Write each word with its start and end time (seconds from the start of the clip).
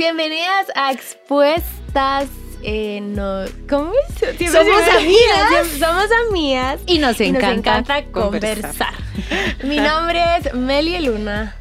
Bienvenidas 0.00 0.68
a 0.76 0.92
Expuestas. 0.92 2.26
Eh, 2.62 3.02
no, 3.02 3.44
¿Cómo 3.68 3.92
es? 3.92 4.14
Siempre 4.38 4.48
Somos 4.48 4.88
amigas. 4.96 5.66
Somos 5.78 6.06
amigas. 6.26 6.80
Y 6.86 6.96
nos 6.96 7.20
y 7.20 7.30
nos 7.30 7.42
encanta, 7.42 7.82
encanta 7.88 8.04
conversar. 8.10 8.94
Mi 9.62 9.76
nombre 9.76 10.22
es 10.38 10.54
Meli 10.54 10.98
Luna. 11.00 11.54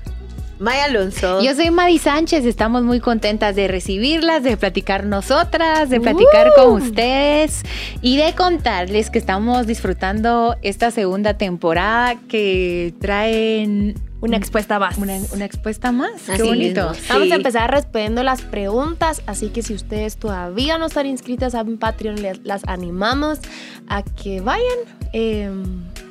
Maya 0.57 0.85
Alonso. 0.85 1.41
Yo 1.41 1.53
soy 1.53 1.69
Madi 1.69 1.99
Sánchez, 1.99 2.45
estamos 2.45 2.83
muy 2.83 3.01
contentas 3.01 3.57
de 3.57 3.67
recibirlas, 3.67 4.41
de 4.41 4.55
platicar 4.55 5.03
nosotras, 5.05 5.89
de 5.89 5.99
platicar 5.99 6.47
Uh. 6.47 6.61
con 6.61 6.81
ustedes 6.81 7.63
y 8.01 8.15
de 8.15 8.35
contarles 8.35 9.09
que 9.09 9.19
estamos 9.19 9.67
disfrutando 9.67 10.55
esta 10.61 10.91
segunda 10.91 11.33
temporada 11.37 12.15
que 12.29 12.93
traen 13.01 13.95
Una 14.21 14.35
expuesta 14.37 14.79
más. 14.79 14.97
una, 14.97 15.17
una 15.33 15.45
expuesta 15.45 15.91
más. 15.91 16.11
Qué 16.25 16.33
Así 16.33 16.41
bonito. 16.43 16.89
mismo. 16.89 17.05
Vamos 17.09 17.27
Sí. 17.27 17.31
a 17.31 17.35
empezar 17.35 17.71
respondiendo 17.71 18.21
las 18.23 18.41
preguntas, 18.41 19.21
así 19.27 19.49
que 19.49 19.61
si 19.61 19.73
ustedes 19.73 20.17
todavía 20.17 20.77
no 20.77 20.87
están 20.87 21.05
inscritas 21.05 21.55
a 21.55 21.63
Patreon, 21.63 22.21
les, 22.21 22.39
las 22.43 22.63
animamos 22.67 23.39
a 23.87 24.03
que 24.03 24.41
vayan 24.41 24.77
eh, 25.13 25.49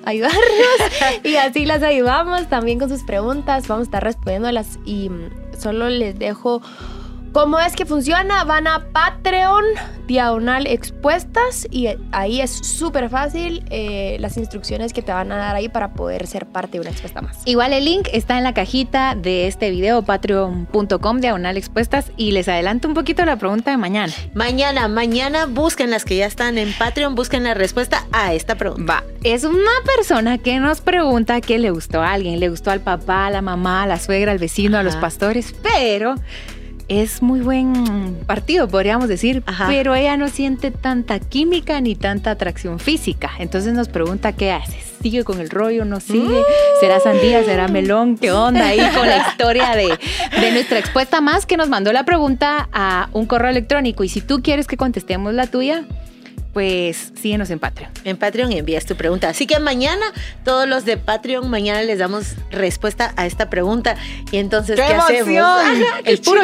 a 0.04 0.10
ayudarnos 0.10 0.42
y 1.24 1.36
así 1.36 1.64
las 1.66 1.82
ayudamos 1.82 2.48
también 2.48 2.78
con 2.78 2.88
sus 2.88 3.02
preguntas. 3.02 3.68
Vamos 3.68 3.82
a 3.82 3.88
estar 3.88 4.02
respondiéndolas 4.04 4.78
y 4.86 5.10
mm, 5.10 5.30
solo 5.58 5.88
les 5.90 6.18
dejo 6.18 6.62
cómo 7.32 7.58
es 7.58 7.74
que 7.74 7.86
funciona. 7.86 8.44
Van 8.44 8.66
a 8.66 8.86
Patreon, 8.92 9.64
diagonal 10.06 10.66
expuestas 10.66 11.66
y 11.70 11.88
ahí 12.12 12.40
es 12.40 12.50
súper 12.50 13.08
fácil 13.10 13.64
eh, 13.70 14.16
las 14.20 14.36
instrucciones 14.36 14.92
que 14.92 15.02
te 15.02 15.12
van 15.12 15.30
a 15.32 15.36
dar 15.36 15.54
ahí 15.54 15.68
para 15.68 15.92
poder 15.92 16.26
ser 16.26 16.46
parte 16.46 16.72
de 16.72 16.80
una 16.80 16.90
expuesta 16.90 17.20
más. 17.20 17.38
Igual 17.44 17.72
el 17.72 17.84
link 17.84 18.08
está 18.12 18.38
en 18.38 18.44
la 18.44 18.54
cajita 18.54 19.14
de 19.14 19.46
este 19.46 19.70
video, 19.70 20.02
patreon.com, 20.02 21.20
diagonal 21.20 21.56
expuestas, 21.56 22.10
y 22.16 22.32
les 22.32 22.48
adelanto 22.48 22.88
un 22.88 22.94
poquito 22.94 23.24
la 23.24 23.36
pregunta 23.36 23.70
de 23.70 23.76
mañana. 23.76 24.12
Mañana, 24.34 24.88
mañana 24.88 25.46
busquen 25.46 25.90
las 25.90 26.04
que 26.04 26.16
ya 26.16 26.26
están 26.26 26.58
en 26.58 26.72
Patreon, 26.72 27.14
busquen 27.14 27.44
la 27.44 27.54
respuesta 27.54 28.06
a 28.12 28.34
esta 28.34 28.54
pregunta. 28.56 28.92
Va, 28.92 29.04
es 29.22 29.44
una 29.44 29.70
persona 29.84 30.38
que 30.38 30.58
nos 30.58 30.80
pregunta 30.80 31.40
que 31.40 31.58
le 31.58 31.70
gustó 31.70 32.02
a 32.02 32.12
alguien, 32.12 32.40
le 32.40 32.48
gustó 32.48 32.70
al 32.70 32.80
papá, 32.80 33.26
a 33.26 33.30
la 33.30 33.42
mamá, 33.42 33.82
a 33.82 33.86
la 33.86 33.98
suegra, 33.98 34.32
al 34.32 34.38
vecino, 34.38 34.78
a 34.78 34.82
los 34.82 34.96
pastores, 34.96 35.54
pero 35.62 36.14
es 36.88 37.22
muy 37.22 37.40
buen 37.40 38.16
partido, 38.26 38.68
podríamos 38.68 39.08
decir, 39.08 39.42
Ajá. 39.46 39.66
pero 39.68 39.94
ella 39.94 40.16
no 40.16 40.28
siente 40.28 40.70
tanta 40.70 41.20
química 41.20 41.80
ni 41.80 41.94
tanta 41.94 42.30
atracción 42.30 42.78
física. 42.78 43.30
Entonces 43.38 43.74
nos 43.74 43.88
pregunta 43.88 44.32
qué 44.32 44.52
haces. 44.52 44.94
¿Sigue 45.02 45.22
con 45.22 45.40
el 45.40 45.50
rollo? 45.50 45.84
¿No 45.84 46.00
sigue? 46.00 46.42
¿Será 46.80 46.98
sandía? 46.98 47.44
¿Será 47.44 47.68
melón? 47.68 48.16
¿Qué 48.18 48.32
onda 48.32 48.66
ahí 48.66 48.80
con 48.94 49.06
la 49.06 49.28
historia 49.30 49.76
de, 49.76 49.96
de 50.40 50.50
nuestra 50.50 50.78
expuesta 50.78 51.20
más 51.20 51.46
que 51.46 51.56
nos 51.56 51.68
mandó 51.68 51.92
la 51.92 52.04
pregunta 52.04 52.68
a 52.72 53.08
un 53.12 53.26
correo 53.26 53.50
electrónico? 53.50 54.02
Y 54.02 54.08
si 54.08 54.20
tú 54.20 54.42
quieres 54.42 54.66
que 54.66 54.76
contestemos 54.76 55.34
la 55.34 55.46
tuya, 55.46 55.84
pues 56.52 57.12
síguenos 57.20 57.50
en 57.50 57.58
Patreon. 57.58 57.90
En 58.04 58.16
Patreon 58.16 58.52
y 58.52 58.58
envías 58.58 58.86
tu 58.86 58.96
pregunta. 58.96 59.28
Así 59.28 59.46
que 59.46 59.58
mañana, 59.58 60.06
todos 60.44 60.68
los 60.68 60.84
de 60.84 60.96
Patreon, 60.96 61.48
mañana 61.48 61.82
les 61.82 61.98
damos 61.98 62.34
respuesta 62.50 63.12
a 63.16 63.26
esta 63.26 63.50
pregunta. 63.50 63.96
Y 64.32 64.38
entonces, 64.38 64.76
¿qué, 64.76 64.82
hacemos? 64.82 65.36
Ajá, 65.36 66.02
qué 66.04 66.10
El 66.10 66.20
puro. 66.20 66.42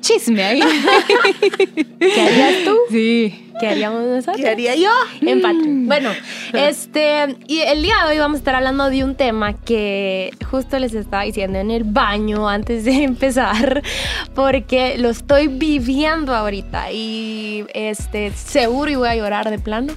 Chisme 0.00 0.42
ahí. 0.44 0.60
¿Qué 1.98 2.20
harías 2.20 2.64
tú? 2.64 2.76
Sí. 2.90 3.46
¿Qué 3.58 3.68
haríamos 3.68 4.04
nosotros? 4.04 4.36
¿Qué 4.36 4.48
haría 4.48 4.74
yo? 4.74 4.90
En 5.22 5.40
Patreon. 5.40 5.86
Bueno, 5.86 6.10
este, 6.52 7.36
y 7.46 7.60
el 7.60 7.82
día 7.82 7.94
de 8.04 8.12
hoy 8.12 8.18
vamos 8.18 8.36
a 8.36 8.38
estar 8.38 8.54
hablando 8.54 8.90
de 8.90 9.02
un 9.02 9.14
tema 9.14 9.54
que 9.54 10.30
justo 10.50 10.78
les 10.78 10.94
estaba 10.94 11.22
diciendo 11.22 11.58
en 11.58 11.70
el 11.70 11.84
baño 11.84 12.48
antes 12.48 12.84
de 12.84 12.92
empezar, 13.04 13.82
porque 14.34 14.98
lo 14.98 15.10
estoy 15.10 15.48
viviendo 15.48 16.34
ahorita 16.34 16.92
y 16.92 17.64
este, 17.72 18.32
seguro 18.32 18.90
y 18.90 18.96
voy 18.96 19.08
a 19.08 19.16
llorar 19.16 19.50
de 19.50 19.58
plano. 19.58 19.94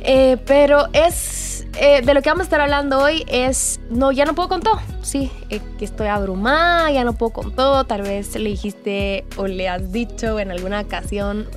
Eh, 0.00 0.36
pero 0.46 0.86
es, 0.92 1.47
eh, 1.80 2.02
de 2.02 2.14
lo 2.14 2.22
que 2.22 2.28
vamos 2.30 2.42
a 2.42 2.44
estar 2.44 2.60
hablando 2.60 2.98
hoy 3.00 3.24
es, 3.28 3.80
no, 3.90 4.12
ya 4.12 4.24
no 4.24 4.34
puedo 4.34 4.48
con 4.48 4.60
todo, 4.62 4.80
sí, 5.02 5.30
eh, 5.50 5.60
que 5.78 5.84
estoy 5.84 6.08
abrumada, 6.08 6.90
ya 6.90 7.04
no 7.04 7.12
puedo 7.14 7.32
con 7.32 7.54
todo, 7.54 7.84
tal 7.84 8.02
vez 8.02 8.34
le 8.34 8.50
dijiste 8.50 9.24
o 9.36 9.46
le 9.46 9.68
has 9.68 9.92
dicho 9.92 10.38
en 10.38 10.50
alguna 10.50 10.80
ocasión 10.80 11.48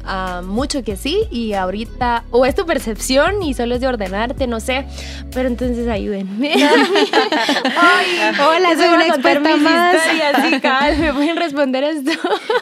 mucho 0.44 0.84
que 0.84 0.96
sí 0.98 1.28
y 1.32 1.54
ahorita, 1.54 2.24
o 2.32 2.46
es 2.46 2.56
tu 2.56 2.66
percepción 2.66 3.42
y 3.44 3.54
solo 3.54 3.76
es 3.76 3.82
de 3.82 3.88
ordenarte, 3.88 4.48
no 4.48 4.60
sé, 4.60 4.86
pero 5.34 5.48
entonces 5.48 5.88
ayúdenme. 5.88 6.54
Ay, 6.56 8.08
Hola, 8.40 8.76
soy 8.76 8.88
una 8.88 9.08
experta 9.08 9.56
más. 9.58 9.96
historias, 9.96 11.00
me 11.00 11.14
pueden 11.14 11.38
responder 11.38 11.84
esto. 11.84 12.12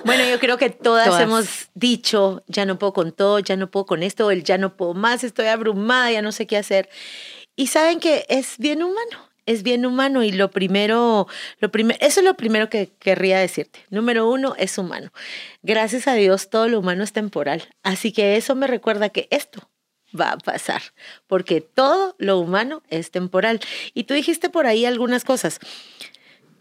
Bueno, 0.05 0.23
yo 0.29 0.39
creo 0.39 0.57
que 0.57 0.69
todas, 0.69 1.07
Todas. 1.07 1.21
hemos 1.21 1.69
dicho, 1.75 2.43
ya 2.47 2.65
no 2.65 2.77
puedo 2.79 2.93
con 2.93 3.11
todo, 3.11 3.39
ya 3.39 3.55
no 3.55 3.69
puedo 3.69 3.85
con 3.85 4.03
esto, 4.03 4.27
o 4.27 4.31
el 4.31 4.43
ya 4.43 4.57
no 4.57 4.75
puedo 4.75 4.93
más, 4.93 5.23
estoy 5.23 5.47
abrumada, 5.47 6.11
ya 6.11 6.21
no 6.21 6.31
sé 6.31 6.47
qué 6.47 6.57
hacer. 6.57 6.89
Y 7.59 7.67
saben 7.67 7.99
que 7.99 8.25
es 8.29 8.57
bien 8.57 8.81
humano, 8.81 9.29
es 9.45 9.63
bien 9.63 9.85
humano 9.85 10.23
y 10.23 10.31
lo 10.31 10.49
primero, 10.49 11.27
lo 11.59 11.69
primero, 11.69 11.99
eso 11.99 12.21
es 12.21 12.25
lo 12.25 12.35
primero 12.35 12.69
que 12.69 12.89
querría 12.99 13.37
decirte. 13.37 13.79
Número 13.89 14.29
uno, 14.29 14.55
es 14.57 14.77
humano. 14.77 15.11
Gracias 15.61 16.07
a 16.07 16.13
Dios, 16.13 16.49
todo 16.49 16.69
lo 16.69 16.79
humano 16.79 17.03
es 17.03 17.11
temporal. 17.11 17.67
Así 17.83 18.13
que 18.13 18.37
eso 18.37 18.55
me 18.55 18.65
recuerda 18.65 19.09
que 19.09 19.27
esto 19.29 19.69
va 20.17 20.31
a 20.31 20.37
pasar, 20.37 20.81
porque 21.27 21.59
todo 21.59 22.15
lo 22.17 22.39
humano 22.39 22.81
es 22.89 23.11
temporal. 23.11 23.59
Y 23.93 24.05
tú 24.05 24.13
dijiste 24.13 24.49
por 24.49 24.65
ahí 24.65 24.85
algunas 24.85 25.25
cosas. 25.25 25.59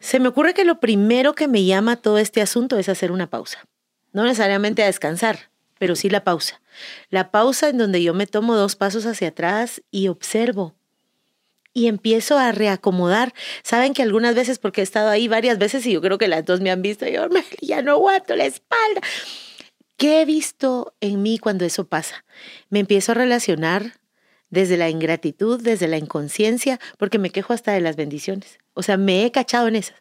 Se 0.00 0.18
me 0.18 0.26
ocurre 0.26 0.52
que 0.52 0.64
lo 0.64 0.80
primero 0.80 1.36
que 1.36 1.46
me 1.46 1.64
llama 1.64 1.94
todo 1.94 2.18
este 2.18 2.42
asunto 2.42 2.76
es 2.76 2.88
hacer 2.88 3.12
una 3.12 3.30
pausa. 3.30 3.68
No 4.12 4.24
necesariamente 4.24 4.82
a 4.82 4.86
descansar, 4.86 5.48
pero 5.78 5.94
sí 5.94 6.10
la 6.10 6.24
pausa. 6.24 6.60
La 7.08 7.30
pausa 7.30 7.68
en 7.68 7.78
donde 7.78 8.02
yo 8.02 8.14
me 8.14 8.26
tomo 8.26 8.56
dos 8.56 8.74
pasos 8.74 9.06
hacia 9.06 9.28
atrás 9.28 9.80
y 9.92 10.08
observo. 10.08 10.74
Y 11.74 11.86
empiezo 11.86 12.38
a 12.38 12.52
reacomodar. 12.52 13.32
Saben 13.62 13.94
que 13.94 14.02
algunas 14.02 14.34
veces, 14.34 14.58
porque 14.58 14.80
he 14.80 14.84
estado 14.84 15.10
ahí 15.10 15.28
varias 15.28 15.58
veces 15.58 15.86
y 15.86 15.92
yo 15.92 16.00
creo 16.00 16.18
que 16.18 16.28
las 16.28 16.44
dos 16.44 16.60
me 16.60 16.70
han 16.70 16.82
visto, 16.82 17.06
yo 17.06 17.28
"Meli, 17.28 17.44
ya 17.60 17.82
no 17.82 17.92
aguanto 17.92 18.34
la 18.36 18.46
espalda. 18.46 19.00
¿Qué 19.96 20.22
he 20.22 20.24
visto 20.24 20.94
en 21.00 21.22
mí 21.22 21.38
cuando 21.38 21.64
eso 21.64 21.88
pasa? 21.88 22.24
Me 22.70 22.78
empiezo 22.80 23.12
a 23.12 23.16
relacionar 23.16 23.94
desde 24.50 24.76
la 24.76 24.88
ingratitud, 24.90 25.60
desde 25.60 25.88
la 25.88 25.98
inconsciencia, 25.98 26.80
porque 26.98 27.18
me 27.18 27.30
quejo 27.30 27.52
hasta 27.52 27.72
de 27.72 27.80
las 27.80 27.96
bendiciones. 27.96 28.58
O 28.74 28.82
sea, 28.82 28.96
me 28.96 29.24
he 29.24 29.32
cachado 29.32 29.68
en 29.68 29.76
esas. 29.76 29.96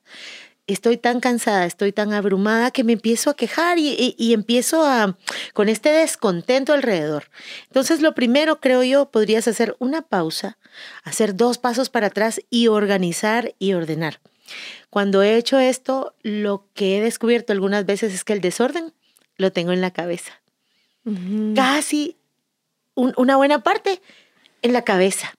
Estoy 0.68 0.98
tan 0.98 1.22
cansada, 1.22 1.66
estoy 1.66 1.94
tan 1.94 2.12
abrumada 2.14 2.72
que 2.72 2.84
me 2.84 2.94
empiezo 2.94 3.30
a 3.30 3.36
quejar 3.36 3.80
y, 3.80 3.88
y- 3.90 4.16
y 4.18 4.34
empiezo 4.34 4.84
a 4.86 5.18
con 5.54 5.70
este 5.70 5.90
descontento 5.90 6.74
alrededor. 6.74 7.30
Entonces, 7.68 8.02
lo 8.02 8.14
primero, 8.14 8.60
creo 8.60 8.84
yo, 8.84 9.10
podrías 9.10 9.48
hacer 9.48 9.76
una 9.80 10.02
pausa, 10.02 10.58
hacer 11.04 11.36
dos 11.36 11.58
pasos 11.58 11.90
para 11.90 12.08
atrás 12.08 12.42
y 12.50 12.68
organizar 12.68 13.54
y 13.60 13.74
ordenar. 13.74 14.20
Cuando 14.90 15.24
he 15.24 15.38
hecho 15.38 15.58
esto, 15.60 16.14
lo 16.22 16.68
que 16.74 16.98
he 16.98 17.02
descubierto 17.02 17.54
algunas 17.54 17.86
veces 17.86 18.14
es 18.14 18.24
que 18.24 18.34
el 18.34 18.42
desorden 18.42 18.94
lo 19.38 19.52
tengo 19.54 19.72
en 19.72 19.82
la 19.82 19.92
cabeza 19.92 20.34
casi 21.56 22.18
un- 22.96 23.14
una 23.16 23.38
buena 23.38 23.64
parte 23.64 24.02
en 24.62 24.74
la 24.74 24.82
cabeza. 24.84 25.34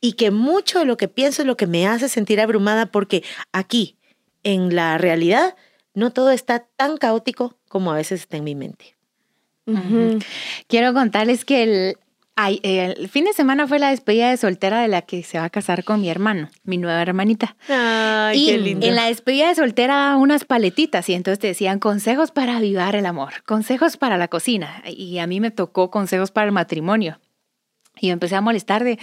Y 0.00 0.14
que 0.14 0.30
mucho 0.32 0.80
de 0.80 0.84
lo 0.84 0.96
que 0.96 1.06
pienso 1.08 1.42
es 1.42 1.46
lo 1.46 1.56
que 1.56 1.66
me 1.68 1.86
hace 1.86 2.08
sentir 2.08 2.40
abrumada 2.40 2.86
porque 2.86 3.22
aquí, 3.52 3.96
en 4.44 4.74
la 4.74 4.98
realidad, 4.98 5.56
no 5.94 6.10
todo 6.10 6.30
está 6.30 6.66
tan 6.76 6.96
caótico 6.96 7.56
como 7.68 7.92
a 7.92 7.96
veces 7.96 8.20
está 8.20 8.36
en 8.36 8.44
mi 8.44 8.54
mente. 8.54 8.94
Quiero 10.68 10.92
contarles 10.92 11.44
que 11.44 11.62
el, 11.62 11.96
ay, 12.36 12.60
el 12.62 13.08
fin 13.08 13.24
de 13.24 13.32
semana 13.32 13.66
fue 13.66 13.78
la 13.78 13.90
despedida 13.90 14.28
de 14.28 14.36
soltera 14.36 14.82
de 14.82 14.88
la 14.88 15.02
que 15.02 15.22
se 15.22 15.38
va 15.38 15.44
a 15.44 15.50
casar 15.50 15.84
con 15.84 16.02
mi 16.02 16.10
hermano, 16.10 16.50
mi 16.64 16.76
nueva 16.76 17.00
hermanita. 17.00 17.56
Ay, 17.68 18.50
y 18.50 18.50
en 18.50 18.94
la 18.94 19.06
despedida 19.06 19.48
de 19.48 19.54
soltera 19.54 20.16
unas 20.16 20.44
paletitas 20.44 21.08
y 21.08 21.14
entonces 21.14 21.38
te 21.38 21.46
decían 21.46 21.78
consejos 21.78 22.30
para 22.30 22.58
avivar 22.58 22.94
el 22.94 23.06
amor, 23.06 23.42
consejos 23.46 23.96
para 23.96 24.18
la 24.18 24.28
cocina 24.28 24.82
y 24.86 25.18
a 25.18 25.26
mí 25.26 25.40
me 25.40 25.50
tocó 25.50 25.90
consejos 25.90 26.30
para 26.30 26.46
el 26.46 26.52
matrimonio. 26.52 27.18
Y 28.00 28.08
yo 28.08 28.12
empecé 28.12 28.34
a 28.34 28.40
molestar 28.40 28.82
de, 28.82 28.98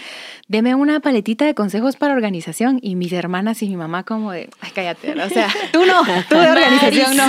deme 0.47 0.75
una 0.75 0.99
paletita 0.99 1.45
de 1.45 1.55
consejos 1.55 1.95
para 1.95 2.13
organización. 2.13 2.79
Y 2.81 2.95
mis 2.95 3.13
hermanas 3.13 3.61
y 3.63 3.69
mi 3.69 3.77
mamá 3.77 4.03
como 4.03 4.31
de, 4.31 4.49
ay, 4.59 4.71
cállate, 4.75 5.13
o 5.19 5.29
sea, 5.29 5.47
tú 5.71 5.85
no, 5.85 6.03
tú 6.29 6.35
de 6.35 6.51
organización 6.51 7.15
no. 7.15 7.27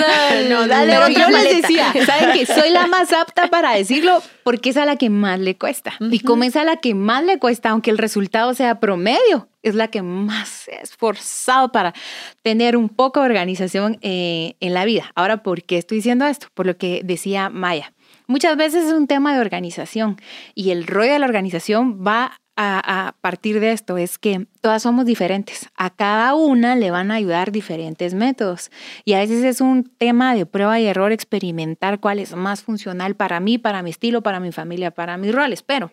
No, 0.50 0.66
dale 0.66 0.92
Pero 0.92 1.06
otra 1.06 1.12
yo 1.12 1.28
les 1.28 1.30
maleta. 1.30 1.56
decía, 1.56 1.92
¿saben 2.04 2.32
que 2.32 2.46
Soy 2.46 2.70
la 2.70 2.86
más 2.86 3.12
apta 3.12 3.48
para 3.48 3.72
decirlo 3.74 4.22
porque 4.42 4.70
es 4.70 4.76
a 4.76 4.84
la 4.84 4.96
que 4.96 5.10
más 5.10 5.38
le 5.38 5.56
cuesta. 5.56 5.94
Y 6.00 6.20
como 6.20 6.44
es 6.44 6.56
a 6.56 6.64
la 6.64 6.76
que 6.76 6.94
más 6.94 7.24
le 7.24 7.38
cuesta, 7.38 7.70
aunque 7.70 7.90
el 7.90 7.98
resultado 7.98 8.54
sea 8.54 8.80
promedio, 8.80 9.48
es 9.62 9.74
la 9.74 9.88
que 9.88 10.02
más 10.02 10.48
se 10.48 10.74
ha 10.74 10.80
esforzado 10.80 11.70
para 11.70 11.94
tener 12.42 12.76
un 12.76 12.88
poco 12.88 13.20
de 13.20 13.26
organización 13.26 13.98
eh, 14.02 14.54
en 14.60 14.74
la 14.74 14.84
vida. 14.84 15.12
Ahora, 15.14 15.42
¿por 15.42 15.62
qué 15.62 15.78
estoy 15.78 15.98
diciendo 15.98 16.26
esto? 16.26 16.48
Por 16.54 16.66
lo 16.66 16.76
que 16.76 17.02
decía 17.04 17.48
Maya. 17.48 17.92
Muchas 18.32 18.56
veces 18.56 18.86
es 18.86 18.94
un 18.94 19.06
tema 19.06 19.34
de 19.34 19.42
organización 19.42 20.16
y 20.54 20.70
el 20.70 20.86
rollo 20.86 21.12
de 21.12 21.18
la 21.18 21.26
organización 21.26 22.02
va 22.02 22.40
a, 22.56 23.14
partir 23.20 23.60
de 23.60 23.72
esto 23.72 23.98
es 23.98 24.16
que 24.16 24.46
todas 24.62 24.84
somos 24.84 25.04
diferentes. 25.04 25.68
A 25.76 25.90
cada 25.90 26.34
una 26.34 26.74
le 26.74 26.90
van 26.90 27.10
a 27.10 27.16
ayudar 27.16 27.52
diferentes 27.52 28.14
métodos. 28.14 28.70
Y 29.04 29.12
a 29.12 29.18
veces 29.18 29.44
es 29.44 29.60
un 29.60 29.84
tema 29.84 30.34
de 30.34 30.46
prueba 30.46 30.80
y 30.80 30.86
error 30.86 31.12
experimentar 31.12 32.00
cuál 32.00 32.20
es 32.20 32.34
más 32.34 32.62
funcional 32.62 33.16
para 33.16 33.38
mí, 33.38 33.58
para 33.58 33.82
mi 33.82 33.90
estilo, 33.90 34.22
para 34.22 34.40
mi 34.40 34.50
familia, 34.50 34.92
para 34.92 35.18
mis 35.18 35.34
roles. 35.34 35.62
Pero 35.62 35.92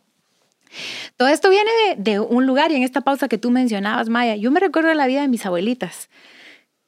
todo 1.18 1.28
esto 1.28 1.50
viene 1.50 1.72
de, 1.90 2.12
de 2.12 2.20
un 2.22 2.46
lugar 2.46 2.72
y 2.72 2.76
en 2.76 2.84
esta 2.84 3.02
pausa 3.02 3.28
que 3.28 3.38
tú 3.38 3.52
mencionabas, 3.52 4.08
Maya, 4.08 4.38
yo 4.38 4.50
me 4.50 4.62
recuerdo 4.62 4.94
la 4.94 5.08
vida 5.08 5.24
de 5.24 5.28
mis 5.28 5.46
abuelitas 5.46 6.10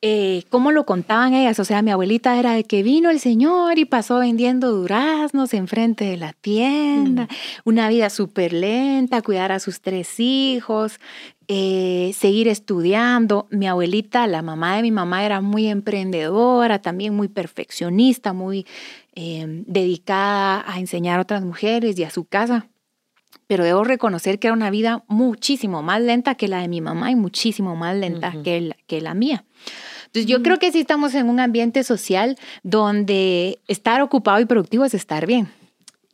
eh, 0.04 0.46
cómo 0.50 0.72
lo 0.72 0.86
contaban 0.88 1.36
ellas. 1.36 1.60
O 1.60 1.66
sea, 1.66 1.84
mi 1.84 1.92
abuelita 1.92 2.40
era 2.40 2.54
de 2.54 2.64
que 2.64 2.82
vino 2.82 3.12
el 3.12 3.20
Señor 3.20 3.78
y 3.78 3.86
pasó 3.86 4.18
vendiendo 4.18 4.72
duraznos 4.72 5.54
enfrente 5.54 6.06
de 6.06 6.18
la 6.18 6.34
tienda, 6.34 7.24
mm. 7.24 7.28
una 7.66 7.88
vida 7.88 8.10
súper 8.10 8.52
lenta, 8.52 9.22
cuidar 9.22 9.52
a 9.52 9.60
sus 9.60 9.82
tres 9.82 10.20
hijos, 10.20 11.00
eh, 11.48 12.14
seguir 12.18 12.48
estudiando. 12.48 13.48
Mi 13.52 13.68
abuelita, 13.68 14.26
la 14.26 14.42
mamá 14.42 14.76
de 14.76 14.82
mi 14.82 14.92
mamá, 14.92 15.24
era 15.24 15.40
muy 15.40 15.68
emprendedora, 15.68 16.82
también 16.82 17.16
muy 17.16 17.28
perfeccionista, 17.28 18.34
muy 18.34 18.66
eh, 19.14 19.46
dedicada 19.68 20.64
a 20.66 20.80
enseñar 20.80 21.20
a 21.20 21.24
otras 21.24 21.44
mujeres 21.44 22.00
y 22.00 22.04
a 22.04 22.10
su 22.10 22.26
casa 22.26 22.68
pero 23.52 23.66
debo 23.66 23.84
reconocer 23.84 24.40
que 24.40 24.48
era 24.48 24.54
una 24.54 24.70
vida 24.70 25.04
muchísimo 25.10 25.84
más 25.84 26.00
lenta 26.00 26.36
que 26.36 26.48
la 26.48 26.62
de 26.62 26.70
mi 26.70 26.80
mamá 26.80 27.12
y 27.12 27.18
muchísimo 27.18 27.76
más 27.76 27.98
lenta 27.98 28.34
que, 28.46 28.74
que 28.88 29.02
la 29.02 29.14
mía. 29.14 29.44
Entonces 30.14 30.30
yo 30.30 30.44
creo 30.44 30.60
que 30.60 30.72
sí 30.74 30.82
estamos 30.82 31.16
en 31.16 31.30
un 31.30 31.40
ambiente 31.40 31.86
social 31.86 32.38
donde 32.64 33.60
estar 33.68 34.02
ocupado 34.02 34.42
y 34.42 34.46
productivo 34.46 34.84
es 34.84 34.94
estar 34.94 35.26
bien. 35.26 35.50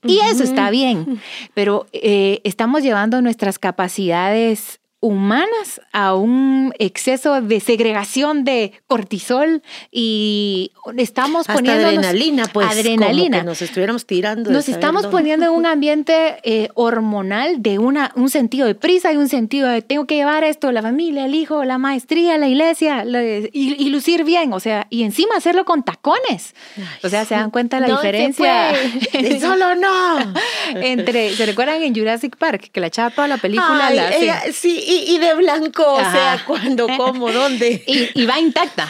Y 0.03 0.19
eso 0.19 0.43
está 0.43 0.69
bien, 0.69 1.19
pero 1.55 1.87
eh, 1.91 2.39
estamos 2.43 2.83
llevando 2.83 3.21
nuestras 3.23 3.57
capacidades 3.57 4.79
humanas 4.99 5.79
a 5.93 6.15
un 6.15 6.73
exceso 6.79 7.39
de 7.41 7.59
segregación 7.59 8.43
de 8.43 8.73
cortisol 8.87 9.61
y 9.91 10.71
estamos 10.97 11.45
poniendo 11.45 11.87
adrenalina, 11.87 12.45
pues 12.51 12.67
adrenalina. 12.67 13.43
nos 13.43 13.61
estuviéramos 13.61 14.07
tirando. 14.07 14.51
Nos 14.51 14.67
estamos 14.69 15.05
poniendo 15.07 15.45
en 15.45 15.51
un 15.51 15.65
ambiente 15.67 16.37
eh, 16.43 16.69
hormonal 16.73 17.61
de 17.61 17.77
una, 17.77 18.11
un 18.15 18.29
sentido 18.29 18.65
de 18.65 18.73
prisa 18.73 19.13
y 19.13 19.17
un 19.17 19.29
sentido 19.29 19.67
de 19.67 19.83
tengo 19.83 20.05
que 20.05 20.15
llevar 20.15 20.43
esto, 20.43 20.71
la 20.71 20.81
familia, 20.81 21.25
el 21.25 21.35
hijo, 21.35 21.63
la 21.63 21.77
maestría, 21.77 22.37
la 22.39 22.47
iglesia 22.47 23.05
y, 23.53 23.89
lucir 23.89 24.23
bien, 24.23 24.51
o 24.51 24.59
sea, 24.59 24.87
y 24.89 25.03
encima 25.03 25.35
hacerlo 25.37 25.63
con 25.63 25.83
tacones. 25.83 26.55
o 27.03 27.09
sea, 27.09 27.23
se 27.25 27.35
dan 27.35 27.51
cuenta 27.51 27.79
de 27.79 27.87
la 27.87 27.95
diferencia. 27.95 28.73
Solo 29.39 29.75
no. 29.75 30.33
Entre, 30.75 31.35
¿se 31.35 31.45
recuerdan 31.45 31.83
en 31.83 31.95
Jurassic 31.95 32.35
Park 32.35 32.69
que 32.71 32.79
la 32.79 32.89
toda 32.89 33.27
la 33.27 33.37
película? 33.37 33.91
la, 33.91 34.11
sí, 34.51 34.83
y, 34.89 35.17
de 35.17 35.33
blanco, 35.33 35.83
o 35.85 35.99
sea, 35.99 36.41
cuándo, 36.45 36.87
cómo, 36.97 37.31
dónde. 37.31 37.83
Y, 37.85 38.25
va 38.25 38.39
intacta. 38.39 38.89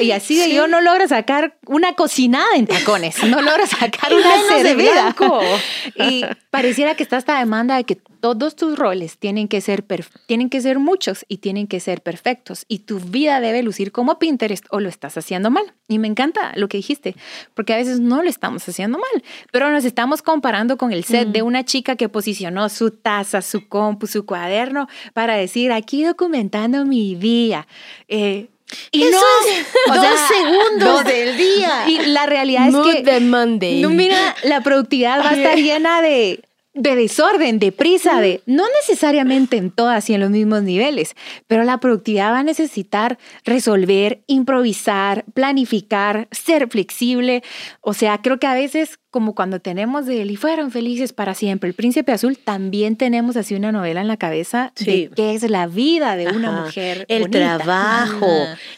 y 0.00 0.10
así 0.12 0.36
de 0.36 0.52
yo 0.54 0.66
no 0.68 0.80
logro 0.80 1.06
sacar 1.06 1.58
una 1.66 1.92
cocinada 1.92 2.46
en 2.56 2.66
tacones, 2.66 3.22
no 3.24 3.42
logro 3.42 3.66
sacar 3.66 4.12
una 4.14 4.42
servida. 4.48 5.14
y 5.96 6.24
pareciera 6.50 6.94
que 6.94 7.02
está 7.02 7.18
esta 7.18 7.38
demanda 7.38 7.76
de 7.76 7.84
que 7.84 7.98
todos 8.20 8.56
tus 8.56 8.78
roles 8.78 9.18
tienen 9.18 9.48
que, 9.48 9.60
ser 9.60 9.84
tienen 10.26 10.50
que 10.50 10.60
ser 10.60 10.78
muchos 10.78 11.24
y 11.28 11.38
tienen 11.38 11.66
que 11.66 11.80
ser 11.80 12.02
perfectos. 12.02 12.64
Y 12.68 12.80
tu 12.80 13.00
vida 13.00 13.40
debe 13.40 13.62
lucir 13.62 13.92
como 13.92 14.18
Pinterest 14.18 14.64
o 14.70 14.80
lo 14.80 14.88
estás 14.88 15.16
haciendo 15.16 15.50
mal. 15.50 15.72
Y 15.88 15.98
me 15.98 16.08
encanta 16.08 16.52
lo 16.56 16.68
que 16.68 16.78
dijiste, 16.78 17.14
porque 17.54 17.74
a 17.74 17.76
veces 17.76 18.00
no 18.00 18.22
lo 18.22 18.28
estamos 18.28 18.68
haciendo 18.68 18.98
mal, 18.98 19.22
pero 19.52 19.70
nos 19.70 19.84
estamos 19.84 20.22
comparando 20.22 20.76
con 20.76 20.92
el 20.92 21.04
set 21.04 21.28
de 21.28 21.42
una 21.42 21.64
chica 21.64 21.96
que 21.96 22.08
posicionó 22.08 22.68
su 22.68 22.90
taza, 22.90 23.42
su 23.42 23.68
compu, 23.68 24.06
su 24.06 24.26
cuaderno 24.26 24.88
para 25.14 25.36
decir, 25.36 25.72
aquí 25.72 26.04
documentando 26.04 26.84
mi 26.84 27.14
día. 27.14 27.66
Eh, 28.08 28.48
y 28.90 29.02
Eso 29.02 29.18
no, 29.18 29.94
es 29.94 30.02
dos 30.02 30.20
segundos 30.28 31.04
del 31.04 31.36
día. 31.36 31.88
Y 31.88 32.06
la 32.06 32.26
realidad 32.26 32.68
es 32.68 32.76
que. 32.76 33.02
De 33.02 33.20
Monday. 33.20 33.80
No, 33.80 33.90
mira, 33.90 34.36
la 34.44 34.60
productividad 34.60 35.20
va 35.20 35.30
a 35.30 35.34
estar 35.34 35.56
llena 35.56 36.02
de 36.02 36.42
de 36.74 36.94
desorden, 36.94 37.58
de 37.58 37.72
prisa, 37.72 38.20
de 38.20 38.42
no 38.46 38.64
necesariamente 38.80 39.56
en 39.56 39.70
todas 39.70 40.08
y 40.10 40.14
en 40.14 40.20
los 40.20 40.30
mismos 40.30 40.62
niveles, 40.62 41.16
pero 41.46 41.64
la 41.64 41.78
productividad 41.78 42.32
va 42.32 42.40
a 42.40 42.44
necesitar 42.44 43.18
resolver, 43.44 44.22
improvisar, 44.26 45.24
planificar, 45.34 46.28
ser 46.30 46.68
flexible. 46.68 47.42
O 47.80 47.94
sea, 47.94 48.18
creo 48.18 48.38
que 48.38 48.46
a 48.46 48.54
veces 48.54 48.98
como 49.10 49.34
cuando 49.34 49.60
tenemos 49.60 50.06
el 50.08 50.30
y 50.30 50.36
fueron 50.36 50.70
felices 50.70 51.12
para 51.12 51.34
siempre, 51.34 51.68
el 51.68 51.74
príncipe 51.74 52.12
azul, 52.12 52.36
también 52.36 52.96
tenemos 52.96 53.36
así 53.36 53.54
una 53.54 53.72
novela 53.72 54.02
en 54.02 54.08
la 54.08 54.18
cabeza 54.18 54.72
de 54.78 55.10
qué 55.16 55.34
es 55.34 55.48
la 55.48 55.66
vida 55.66 56.16
de 56.16 56.28
una 56.28 56.52
mujer. 56.52 57.06
El 57.08 57.30
trabajo, 57.30 58.28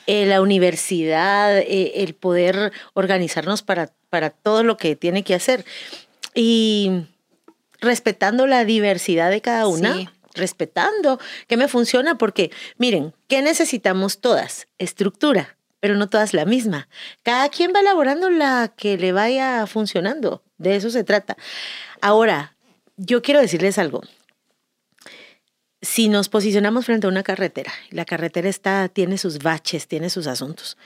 eh, 0.06 0.26
la 0.26 0.40
universidad, 0.40 1.58
eh, 1.58 1.92
el 1.96 2.14
poder 2.14 2.72
organizarnos 2.94 3.62
para, 3.62 3.90
para 4.08 4.30
todo 4.30 4.62
lo 4.62 4.76
que 4.76 4.94
tiene 4.94 5.24
que 5.24 5.34
hacer. 5.34 5.64
Y 6.34 7.06
respetando 7.80 8.46
la 8.46 8.64
diversidad 8.64 9.30
de 9.30 9.40
cada 9.40 9.66
una. 9.66 10.12
Respetando 10.32 11.18
que 11.48 11.56
me 11.56 11.66
funciona, 11.66 12.16
porque 12.16 12.52
miren, 12.78 13.14
¿qué 13.26 13.42
necesitamos 13.42 14.20
todas? 14.20 14.68
Estructura, 14.78 15.56
pero 15.80 15.96
no 15.96 16.08
todas 16.08 16.34
la 16.34 16.44
misma. 16.44 16.88
Cada 17.24 17.48
quien 17.48 17.72
va 17.74 17.80
elaborando 17.80 18.30
la 18.30 18.72
que 18.76 18.96
le 18.96 19.10
vaya 19.10 19.66
funcionando. 19.66 20.44
De 20.56 20.76
eso 20.76 20.88
se 20.90 21.02
trata. 21.02 21.36
Ahora, 22.00 22.54
yo 22.96 23.22
quiero 23.22 23.40
decirles 23.40 23.78
algo. 23.78 24.02
Si 25.82 26.10
nos 26.10 26.28
posicionamos 26.28 26.84
frente 26.84 27.06
a 27.06 27.10
una 27.10 27.22
carretera, 27.22 27.72
la 27.90 28.04
carretera 28.04 28.50
está, 28.50 28.88
tiene 28.88 29.16
sus 29.16 29.38
baches, 29.38 29.88
tiene 29.88 30.10
sus 30.10 30.26
asuntos. 30.26 30.76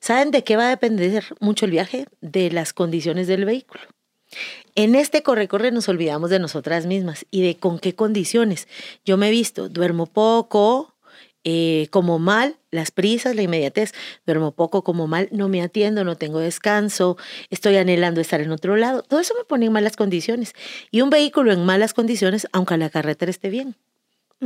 ¿Saben 0.00 0.30
de 0.30 0.42
qué 0.42 0.56
va 0.56 0.66
a 0.66 0.70
depender 0.70 1.24
mucho 1.38 1.66
el 1.66 1.70
viaje? 1.70 2.06
De 2.22 2.50
las 2.50 2.72
condiciones 2.72 3.26
del 3.26 3.44
vehículo. 3.44 3.82
En 4.74 4.94
este 4.94 5.22
corre-corre 5.22 5.70
nos 5.70 5.88
olvidamos 5.88 6.30
de 6.30 6.38
nosotras 6.38 6.86
mismas 6.86 7.26
y 7.30 7.42
de 7.42 7.56
con 7.56 7.78
qué 7.78 7.94
condiciones. 7.94 8.68
Yo 9.04 9.16
me 9.16 9.28
he 9.28 9.30
visto, 9.30 9.68
duermo 9.68 10.06
poco, 10.06 10.94
eh, 11.44 11.88
como 11.90 12.18
mal, 12.18 12.56
las 12.70 12.90
prisas, 12.90 13.34
la 13.34 13.42
inmediatez, 13.42 13.92
duermo 14.26 14.52
poco, 14.52 14.82
como 14.82 15.06
mal, 15.06 15.28
no 15.32 15.48
me 15.48 15.62
atiendo, 15.62 16.04
no 16.04 16.16
tengo 16.16 16.40
descanso, 16.40 17.16
estoy 17.48 17.76
anhelando 17.76 18.20
estar 18.20 18.40
en 18.40 18.50
otro 18.50 18.76
lado. 18.76 19.02
Todo 19.02 19.20
eso 19.20 19.34
me 19.38 19.44
pone 19.44 19.66
en 19.66 19.72
malas 19.72 19.96
condiciones. 19.96 20.52
Y 20.90 21.00
un 21.00 21.10
vehículo 21.10 21.52
en 21.52 21.64
malas 21.64 21.94
condiciones, 21.94 22.46
aunque 22.52 22.76
la 22.76 22.90
carretera 22.90 23.30
esté 23.30 23.48
bien, 23.48 23.76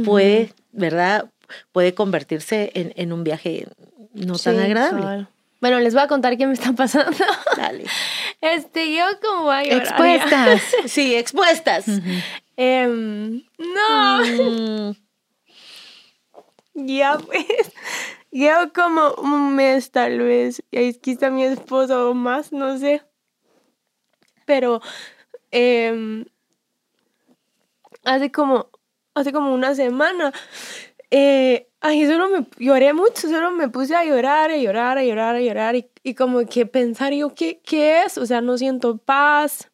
puede, 0.05 0.53
¿verdad? 0.71 1.31
Puede 1.73 1.93
convertirse 1.93 2.71
en, 2.75 3.13
un 3.13 3.25
viaje 3.25 3.67
no 4.15 4.39
tan 4.39 4.61
agradable. 4.61 5.27
Bueno, 5.61 5.79
les 5.81 5.95
voy 5.95 6.03
a 6.03 6.09
contar 6.09 6.37
qué 6.37 6.47
me 6.47 6.55
está 6.55 6.73
pasando. 6.73 7.17
Dale. 7.57 7.85
Este, 8.43 8.93
yo 8.93 9.05
como 9.23 9.45
voy 9.45 9.55
a 9.55 9.63
llorar. 9.63 9.83
Expuestas. 9.83 10.63
sí, 10.87 11.15
expuestas. 11.15 11.87
Em, 12.57 13.45
no. 13.57 14.91
Mm. 14.91 14.97
ya 16.75 17.19
pues. 17.19 17.47
Llevo 18.33 18.73
como 18.75 19.15
un 19.15 19.55
mes 19.55 19.93
tal 19.93 20.19
vez. 20.19 20.63
Y 20.73 20.89
aquí 20.89 21.13
está 21.13 21.31
mi 21.31 21.45
esposo 21.45 22.11
o 22.11 22.15
más, 22.15 22.51
no 22.51 22.79
sé. 22.79 23.03
Pero 24.45 24.81
em, 25.53 26.25
hace 28.05 28.33
como 28.33 28.71
hace 29.15 29.33
como 29.33 29.55
una 29.55 29.75
semana 29.75 30.33
eh, 31.15 31.69
ay, 31.83 32.07
solo 32.07 32.31
me 32.31 32.47
lloré 32.57 32.95
mucho, 32.95 33.29
solo 33.29 33.51
me 33.51 33.69
puse 33.69 33.95
a 33.95 34.03
llorar, 34.03 34.51
a 34.51 34.57
llorar, 34.57 34.97
a 34.97 35.05
llorar, 35.05 35.37
a 35.37 35.41
llorar 35.43 35.77
y, 35.77 36.15
como 36.15 36.47
que 36.47 36.65
pensar 36.65 37.13
yo, 37.13 37.35
¿qué, 37.35 37.61
¿qué 37.63 38.05
es? 38.05 38.17
O 38.17 38.25
sea, 38.25 38.41
no 38.41 38.57
siento 38.57 38.97
paz. 38.97 39.71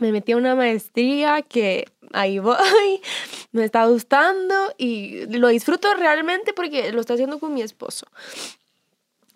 Me 0.00 0.12
metí 0.12 0.32
a 0.32 0.36
una 0.36 0.54
maestría 0.54 1.40
que 1.40 1.86
ahí 2.12 2.40
voy, 2.40 2.58
me 3.52 3.64
está 3.64 3.86
gustando 3.86 4.54
y 4.76 5.24
lo 5.34 5.48
disfruto 5.48 5.94
realmente 5.94 6.52
porque 6.52 6.92
lo 6.92 7.00
estoy 7.00 7.14
haciendo 7.14 7.38
con 7.38 7.54
mi 7.54 7.62
esposo. 7.62 8.06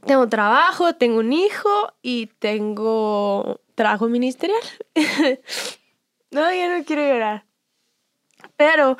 Tengo 0.07 0.29
trabajo, 0.29 0.95
tengo 0.95 1.21
un 1.21 1.33
hijo 1.33 1.95
y 2.03 2.27
tengo 2.39 3.63
trabajo 3.75 4.09
ministerial. 4.09 4.61
no, 6.31 6.53
ya 6.53 6.77
no 6.77 6.85
quiero 6.85 7.03
llorar. 7.03 7.47
Pero 8.59 8.99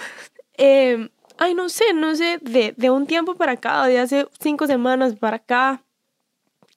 eh, 0.57 1.11
ay, 1.39 1.55
no 1.55 1.69
sé, 1.69 1.85
no 1.95 2.15
sé, 2.15 2.39
de, 2.43 2.75
de 2.77 2.91
un 2.91 3.07
tiempo 3.07 3.35
para 3.35 3.53
acá, 3.53 3.87
de 3.87 3.99
hace 3.99 4.27
cinco 4.41 4.67
semanas 4.67 5.15
para 5.17 5.37
acá, 5.37 5.85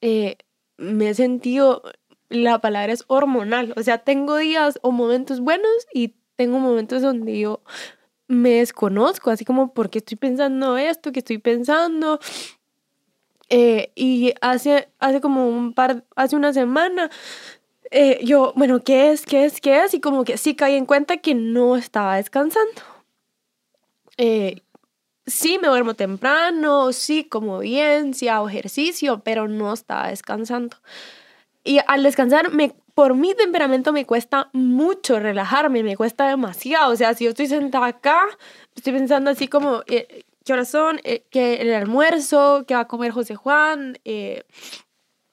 eh, 0.02 0.38
me 0.78 1.10
he 1.10 1.14
sentido, 1.14 1.84
la 2.30 2.60
palabra 2.60 2.94
es 2.94 3.04
hormonal, 3.08 3.74
o 3.78 3.84
sea, 3.84 4.00
tengo 4.00 4.38
días 4.38 4.80
o 4.82 4.92
momentos 4.92 5.40
buenos 5.40 5.88
y 5.94 6.16
tengo 6.36 6.60
momentos 6.60 7.02
donde 7.02 7.40
yo 7.40 7.62
me 8.28 8.52
desconozco, 8.52 9.32
así 9.32 9.46
como 9.46 9.74
porque 9.74 10.00
estoy 10.00 10.18
pensando 10.18 10.78
esto, 10.78 11.12
que 11.12 11.20
estoy 11.20 11.38
pensando. 11.38 12.20
Eh, 13.50 13.94
y 13.96 14.34
hace, 14.42 14.90
hace 15.00 15.22
como 15.22 15.48
un 15.48 15.74
par, 15.74 16.04
hace 16.18 16.36
una 16.36 16.52
semana, 16.52 17.10
eh, 17.92 18.20
yo, 18.24 18.52
bueno, 18.58 18.82
¿qué 18.84 19.12
es? 19.12 19.26
¿Qué 19.26 19.46
es? 19.46 19.62
¿Qué 19.62 19.84
es? 19.84 19.94
Y 19.94 20.02
como 20.02 20.26
que 20.26 20.38
sí 20.38 20.56
caí 20.56 20.76
en 20.76 20.86
cuenta 20.86 21.18
que 21.18 21.34
no 21.34 21.78
estaba 21.78 22.18
descansando 22.18 22.97
eh, 24.18 24.62
sí 25.26 25.60
me 25.62 25.68
duermo 25.68 25.94
temprano, 25.94 26.92
sí 26.94 27.24
como 27.24 27.60
bien, 27.60 28.14
sí 28.14 28.28
hago 28.28 28.50
ejercicio, 28.50 29.22
pero 29.24 29.48
no 29.48 29.74
estaba 29.74 30.08
descansando. 30.10 30.78
Y 31.64 31.80
al 31.86 32.04
descansar, 32.04 32.52
me, 32.54 32.74
por 32.94 33.14
mi 33.16 33.36
temperamento 33.36 33.92
me 33.92 34.06
cuesta 34.06 34.50
mucho 34.54 35.20
relajarme, 35.20 35.84
me 35.84 35.98
cuesta 35.98 36.28
demasiado. 36.28 36.94
O 36.94 36.96
sea, 36.96 37.14
si 37.14 37.26
yo 37.26 37.32
estoy 37.32 37.48
sentada 37.48 37.88
acá, 37.88 38.22
estoy 38.76 38.94
pensando 38.94 39.30
así 39.30 39.48
como, 39.48 39.82
eh, 39.88 40.24
¿qué 40.46 40.54
horas 40.54 40.70
son? 40.70 41.00
Eh, 41.04 41.26
¿Qué 41.30 41.56
el 41.56 41.74
almuerzo? 41.74 42.64
¿Qué 42.68 42.74
va 42.74 42.82
a 42.82 42.88
comer 42.88 43.12
José 43.12 43.36
Juan? 43.36 43.98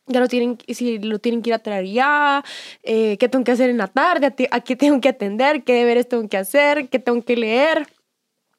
Ya 0.07 0.21
lo 0.21 0.29
tienen, 0.29 0.59
si 0.69 0.99
lo 0.99 1.19
tienen 1.19 1.41
que 1.41 1.50
ir 1.50 1.55
a 1.55 1.61
traer 1.61 1.87
ya, 1.87 2.45
qué 2.83 3.29
tengo 3.31 3.43
que 3.43 3.53
hacer 3.53 3.71
en 3.71 3.79
la 3.79 3.87
tarde, 3.87 4.35
a 4.50 4.61
qué 4.61 4.76
tengo 4.76 5.00
que 5.00 5.09
atender, 5.09 5.64
qué 5.64 5.73
deberes 5.73 6.09
tengo 6.09 6.29
que 6.29 6.37
hacer, 6.37 6.88
qué 6.91 6.99
tengo 6.99 7.23
que 7.23 7.37
leer. 7.37 7.87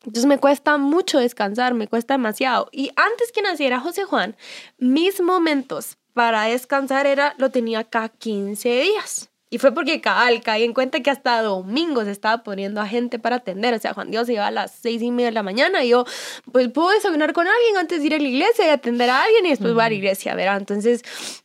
Entonces 0.06 0.26
me 0.26 0.38
cuesta 0.38 0.78
mucho 0.78 1.20
descansar, 1.20 1.74
me 1.74 1.88
cuesta 1.88 2.14
demasiado. 2.14 2.70
Y 2.72 2.92
antes 2.96 3.32
que 3.32 3.42
naciera 3.42 3.80
José 3.80 4.04
Juan, 4.04 4.36
mis 4.78 5.20
momentos 5.22 5.98
para 6.14 6.44
descansar 6.44 7.08
era, 7.08 7.36
lo 7.38 7.50
tenía 7.52 7.84
cada 7.84 8.10
15 8.10 8.82
días. 8.82 9.30
Y 9.50 9.58
fue 9.58 9.72
porque 9.72 10.02
cabal, 10.02 10.42
caí 10.42 10.64
en 10.64 10.74
cuenta 10.74 11.02
que 11.02 11.12
hasta 11.12 11.42
domingo 11.42 12.04
se 12.04 12.12
estaba 12.12 12.44
poniendo 12.44 12.82
a 12.82 12.88
gente 12.88 13.20
para 13.20 13.38
atender. 13.38 13.74
O 13.74 13.80
sea, 13.80 13.94
Juan 13.94 14.12
Dios 14.12 14.28
se 14.28 14.34
iba 14.34 14.48
a 14.48 14.52
las 14.52 14.72
seis 14.72 15.02
y 15.02 15.12
media 15.12 15.28
de 15.28 15.34
la 15.34 15.44
mañana 15.44 15.84
y 15.84 15.90
yo, 15.90 16.04
pues 16.52 16.70
puedo 16.70 16.90
desayunar 16.90 17.32
con 17.32 17.48
alguien 17.48 17.78
antes 17.78 18.02
de 18.02 18.08
ir 18.08 18.16
a 18.16 18.18
la 18.18 18.28
iglesia 18.28 18.66
y 18.66 18.70
atender 18.70 19.10
a 19.10 19.24
alguien 19.24 19.46
y 19.46 19.50
después 19.50 19.74
voy 19.74 19.84
a 19.84 19.90
la 19.90 19.96
iglesia, 19.96 20.36
¿verdad? 20.36 20.58
Entonces, 20.58 21.04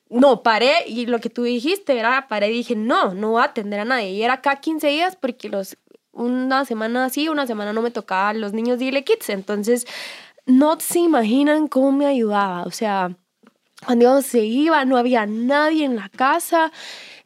no, 0.09 0.43
paré 0.43 0.73
y 0.87 1.07
lo 1.07 1.21
que 1.21 1.31
tú 1.31 1.43
dijiste, 1.43 1.95
¿verdad? 1.95 2.25
Paré 2.29 2.49
y 2.49 2.53
dije, 2.53 2.75
no, 2.75 3.15
no 3.15 3.33
voy 3.33 3.43
a 3.43 3.45
atender 3.45 3.81
a 3.81 3.85
nadie. 3.85 4.11
Y 4.11 4.23
era 4.23 4.41
cada 4.41 4.57
15 4.57 4.89
días 4.89 5.17
porque 5.17 5.49
los 5.49 5.77
una 6.13 6.65
semana 6.65 7.09
sí, 7.11 7.29
una 7.29 7.47
semana 7.47 7.73
no 7.73 7.83
me 7.83 7.91
tocaba 7.91 8.33
los 8.35 8.53
niños 8.53 8.79
de 8.79 8.87
Ile 8.87 9.05
Kids. 9.05 9.31
Entonces, 9.31 9.87
no 10.47 10.79
se 10.81 11.01
imaginan 11.01 11.69
cómo 11.69 11.93
me 11.93 12.07
ayudaba. 12.07 12.63
O 12.65 12.71
sea, 12.71 13.17
cuando 13.87 14.23
se 14.23 14.41
iba, 14.41 14.85
no 14.85 14.97
había 14.97 15.27
nadie 15.27 15.85
en 15.85 15.97
la 15.97 16.09
casa. 16.09 16.73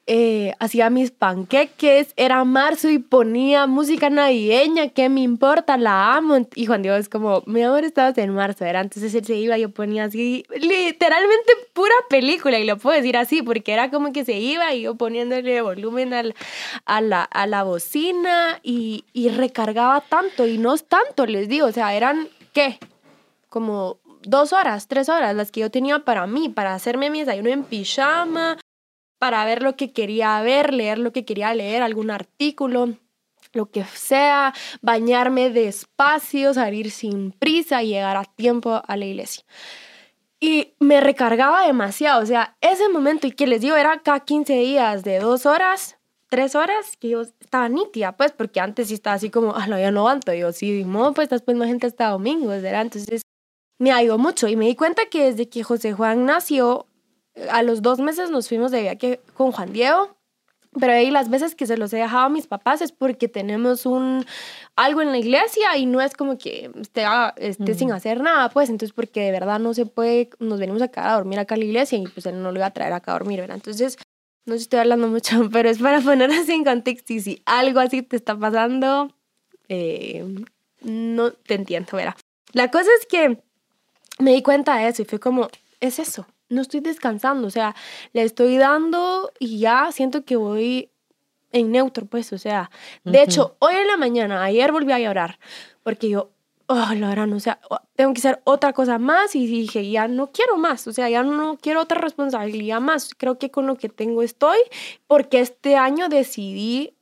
Eh, 0.07 0.53
hacía 0.59 0.91
mis 0.91 1.11
panqueques, 1.11 2.13
era 2.17 2.45
marzo 2.45 2.91
y 2.91 2.99
ponía 2.99 3.67
música 3.67 4.11
navideña, 4.11 4.91
¿qué 4.91 5.09
me 5.09 5.23
importa? 5.23 5.79
La 5.79 6.15
amo. 6.15 6.47
Y 6.55 6.67
Juan 6.67 6.83
Diego 6.83 6.99
es 6.99 7.09
como, 7.09 7.43
mi 7.47 7.63
amor, 7.63 7.85
estabas 7.85 8.19
en 8.19 8.35
marzo, 8.35 8.67
era 8.67 8.83
entonces 8.83 9.15
él 9.15 9.25
se 9.25 9.37
iba, 9.37 9.57
yo 9.57 9.71
ponía 9.71 10.05
así, 10.05 10.45
literalmente 10.55 11.53
pura 11.73 11.95
película, 12.11 12.59
y 12.59 12.67
lo 12.67 12.77
puedo 12.77 12.95
decir 12.95 13.17
así, 13.17 13.41
porque 13.41 13.73
era 13.73 13.91
como 13.91 14.13
que 14.13 14.27
se 14.27 14.39
iba 14.39 14.75
y 14.75 14.83
yo 14.83 14.95
poniéndole 14.95 15.63
volumen 15.63 16.13
al, 16.13 16.35
a, 16.85 17.01
la, 17.01 17.23
a 17.23 17.47
la 17.47 17.63
bocina 17.63 18.61
y, 18.63 19.05
y 19.15 19.31
recargaba 19.31 20.03
tanto, 20.03 20.47
y 20.47 20.59
no 20.59 20.75
es 20.75 20.85
tanto, 20.85 21.25
les 21.25 21.49
digo, 21.49 21.67
o 21.67 21.73
sea, 21.73 21.95
eran, 21.95 22.29
¿qué? 22.53 22.79
Como 23.49 23.97
dos 24.23 24.53
horas, 24.53 24.87
tres 24.87 25.09
horas, 25.09 25.35
las 25.35 25.51
que 25.51 25.61
yo 25.61 25.71
tenía 25.71 26.01
para 26.01 26.27
mí, 26.27 26.51
para 26.51 26.75
hacerme 26.75 27.09
mi 27.09 27.21
desayuno 27.21 27.49
en 27.49 27.65
pijama, 27.65 28.59
para 29.25 29.47
ver 29.47 29.63
lo 29.63 29.75
que 29.75 29.91
quería 29.91 30.39
ver, 30.43 30.75
leer 30.75 30.99
lo 30.99 31.11
que 31.11 31.25
quería 31.25 31.55
leer, 31.55 31.81
algún 31.83 32.11
artículo, 32.11 32.91
lo 33.55 33.71
que 33.71 33.83
sea, 33.85 34.53
bañarme 34.83 35.49
despacio, 35.49 36.53
salir 36.53 36.91
sin 36.91 37.33
prisa 37.33 37.83
y 37.83 37.89
llegar 37.89 38.19
a 38.19 38.25
tiempo 38.25 38.83
a 38.87 38.97
la 38.99 39.07
iglesia. 39.07 39.43
Y 40.41 40.75
me 40.79 41.01
recargaba 41.01 41.67
demasiado, 41.67 42.23
o 42.23 42.27
sea, 42.27 42.59
ese 42.61 42.91
momento, 42.91 43.27
y 43.27 43.33
que 43.33 43.47
les 43.47 43.63
digo, 43.63 43.77
era 43.77 43.99
cada 44.01 44.21
15 44.21 44.59
días 44.59 45.05
de 45.05 45.21
dos 45.21 45.47
horas, 45.47 45.97
tres 46.29 46.55
horas, 46.55 46.99
que 46.99 47.09
yo 47.09 47.23
estaba 47.23 47.71
nítida, 47.71 48.13
pues, 48.19 48.31
porque 48.33 48.61
antes 48.61 48.89
sí 48.89 48.95
estaba 48.95 49.17
así 49.17 49.31
como, 49.31 49.55
ah, 49.57 49.67
no, 49.67 49.79
ya 49.79 49.91
no 49.91 50.01
aguanto, 50.01 50.35
yo 50.35 50.53
sí, 50.53 50.85
no, 50.85 51.15
pues 51.15 51.31
después 51.31 51.57
más 51.57 51.69
gente 51.69 51.87
hasta 51.87 52.11
domingo, 52.11 52.49
¿verdad? 52.49 52.83
Entonces 52.83 53.23
me 53.79 53.91
ayudó 53.91 54.19
mucho 54.19 54.49
y 54.49 54.57
me 54.57 54.67
di 54.67 54.77
cuenta 54.77 55.07
que 55.07 55.25
desde 55.25 55.49
que 55.49 55.65
José 55.65 55.95
Juan 55.95 56.27
nació, 56.27 56.89
a 57.51 57.63
los 57.63 57.83
dos 57.83 57.99
meses 57.99 58.31
nos 58.31 58.49
fuimos 58.49 58.71
de 58.71 58.83
viaje 58.83 59.21
con 59.35 59.53
Juan 59.53 59.73
Diego. 59.73 60.17
Pero 60.79 60.93
ahí 60.93 61.13
las 61.13 61.31
veces 61.31 61.55
que 61.55 61.67
se 61.67 61.77
los 61.77 61.93
he 61.93 61.99
dejado 61.99 62.25
a 62.25 62.29
mis 62.29 62.49
papás 62.49 62.83
es 62.83 62.91
porque 62.91 63.29
tenemos 63.29 63.87
un 63.87 64.27
algo 64.75 65.03
en 65.03 65.13
la 65.13 65.19
iglesia 65.19 65.77
y 65.77 65.87
no 65.87 66.01
es 66.01 66.15
como 66.15 66.37
que 66.37 66.69
esté, 66.81 67.05
esté 67.37 67.75
sin 67.75 67.93
hacer 67.93 68.21
nada, 68.21 68.49
pues 68.49 68.71
entonces 68.71 68.93
porque 68.93 69.21
de 69.21 69.31
verdad 69.31 69.61
no 69.61 69.73
se 69.73 69.87
puede, 69.87 70.31
nos 70.41 70.59
venimos 70.59 70.83
acá 70.83 71.13
a 71.13 71.15
dormir 71.15 71.39
acá 71.39 71.55
a 71.55 71.59
la 71.59 71.65
iglesia 71.65 71.97
y 71.99 72.09
pues 72.09 72.27
él 72.27 72.43
no 72.43 72.51
lo 72.51 72.59
iba 72.59 72.67
a 72.67 72.73
traer 72.73 72.93
acá 72.93 73.13
a 73.13 73.19
dormir, 73.19 73.39
¿verdad? 73.41 73.55
Entonces, 73.55 73.99
no 74.47 74.55
estoy 74.55 74.81
hablando 74.81 75.07
mucho, 75.07 75.49
pero 75.53 75.71
es 75.71 75.79
para 75.79 76.01
poner 76.01 76.33
así 76.33 76.53
en 76.53 76.65
contexto 76.65 77.13
y 77.13 77.21
si 77.21 77.43
algo 77.47 77.79
así 77.79 78.03
te 78.03 78.17
está 78.17 78.37
pasando, 78.37 79.15
eh, 79.69 80.25
no 80.81 81.31
te 81.31 81.55
entiendo, 81.55 81.91
¿verdad? 81.93 82.17
La 82.53 82.73
cosa 82.73 82.91
es 82.99 83.07
que 83.07 83.39
me 84.19 84.33
di 84.33 84.43
cuenta 84.43 84.77
de 84.77 84.89
eso 84.89 85.03
y 85.03 85.05
fue 85.05 85.21
como, 85.21 85.49
es 85.79 86.01
eso, 86.01 86.27
no 86.49 86.63
estoy 86.63 86.81
descansando, 86.81 87.47
o 87.47 87.51
sea, 87.51 87.75
le 88.13 88.23
estoy 88.23 88.57
dando 88.59 89.33
y 89.39 89.59
ya 89.59 89.91
siento 89.93 90.25
que 90.25 90.37
voy 90.37 90.91
en 91.53 91.71
neutro, 91.71 92.07
pues, 92.07 92.33
o 92.33 92.39
sea, 92.39 92.71
de 93.05 93.23
hecho, 93.23 93.57
hoy 93.61 93.75
en 93.75 93.87
la 93.87 93.97
mañana, 93.97 94.43
ayer 94.43 94.73
volví 94.73 94.93
a 94.93 94.99
llorar, 94.99 95.39
porque 95.85 96.09
yo, 96.09 96.33
oh, 96.67 96.95
la 96.97 97.09
verdad, 97.09 97.33
o 97.33 97.41
sea, 97.41 97.61
oh, 97.71 97.79
tengo 97.95 98.13
que 98.13 98.19
hacer 98.19 98.41
otra 98.45 98.73
cosa 98.73 98.99
más 98.99 99.37
y 99.37 99.47
dije, 99.47 99.89
ya 99.89 100.09
no 100.09 100.33
quiero 100.33 100.57
más, 100.57 100.87
o 100.89 100.93
sea, 100.93 101.09
ya 101.09 101.23
no 101.23 101.57
quiero 101.59 101.81
otra 101.81 102.01
responsabilidad 102.01 102.81
más, 102.81 103.15
creo 103.17 103.39
que 103.39 103.51
con 103.53 103.67
lo 103.67 103.77
que 103.77 103.89
tengo 103.89 104.23
estoy, 104.23 104.59
porque 105.07 105.41
este 105.41 105.77
año 105.77 106.09
decidí 106.09 106.94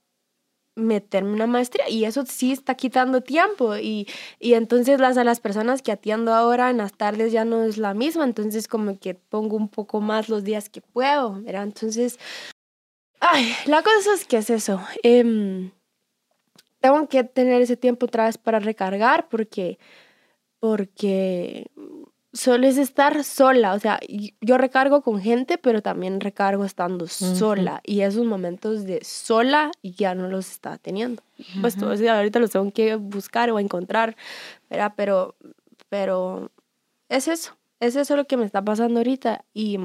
meterme 0.75 1.33
una 1.33 1.47
maestría 1.47 1.89
y 1.89 2.05
eso 2.05 2.25
sí 2.27 2.53
está 2.53 2.75
quitando 2.75 3.21
tiempo 3.21 3.77
y, 3.77 4.07
y 4.41 4.55
entonces 4.55 5.01
las 5.01 5.19
a 5.19 5.25
las 5.25 5.41
personas 5.41 5.83
que 5.83 5.93
atiendo 5.93 6.33
ahora 6.33 6.71
en 6.71 6.79
las 6.79 6.93
tardes 6.95 7.33
ya 7.33 7.45
no 7.45 7.63
es 7.65 7.79
la 7.79 7.95
misma, 7.95 8.25
entonces 8.25 8.69
como 8.69 8.99
que 8.99 9.15
pongo 9.15 9.57
un 9.57 9.69
poco 9.69 10.01
más 10.01 10.29
los 10.29 10.45
días 10.45 10.69
que 10.71 10.81
puedo, 10.81 11.41
¿verdad? 11.43 11.65
Entonces, 11.65 12.19
ay, 13.21 13.53
la 13.67 13.83
cosa 13.83 14.15
es 14.15 14.25
que 14.25 14.39
es 14.39 14.51
eso. 14.51 14.81
Em, 15.03 15.71
tengo 16.81 17.09
que 17.09 17.25
tener 17.25 17.63
ese 17.63 17.77
tiempo 17.77 18.07
otra 18.07 18.27
vez 18.27 18.39
para 18.39 18.59
recargar 18.59 19.29
porque, 19.29 19.79
porque 20.61 21.67
solo 22.33 22.67
es 22.67 22.79
estar 22.79 23.25
sola, 23.25 23.75
o 23.75 23.79
sea, 23.79 24.01
yo 24.41 24.57
recargo 24.57 25.03
con 25.03 25.21
gente, 25.21 25.59
pero 25.59 25.83
también 25.83 26.21
recargo 26.21 26.65
estando 26.65 27.07
sola 27.07 27.81
y 27.85 28.01
esos 28.01 28.25
momentos 28.25 28.85
de 28.85 29.05
sola 29.05 29.71
ya 29.83 30.15
no 30.15 30.29
los 30.29 30.51
está 30.51 30.79
teniendo. 30.79 31.23
Pues 31.61 31.77
todos 31.77 32.01
ahorita 32.01 32.39
los 32.39 32.51
tengo 32.51 32.71
que 32.73 32.97
buscar 32.97 33.51
o 33.51 33.59
encontrar, 33.59 34.17
¿verdad? 34.71 34.95
Pero, 34.97 35.35
pero 35.91 36.51
es 37.09 37.29
eso, 37.29 37.57
es 37.81 37.97
eso 37.97 38.17
lo 38.17 38.27
que 38.27 38.39
me 38.39 38.47
está 38.47 38.65
pasando 38.65 39.01
ahorita 39.01 39.45
y, 39.53 39.79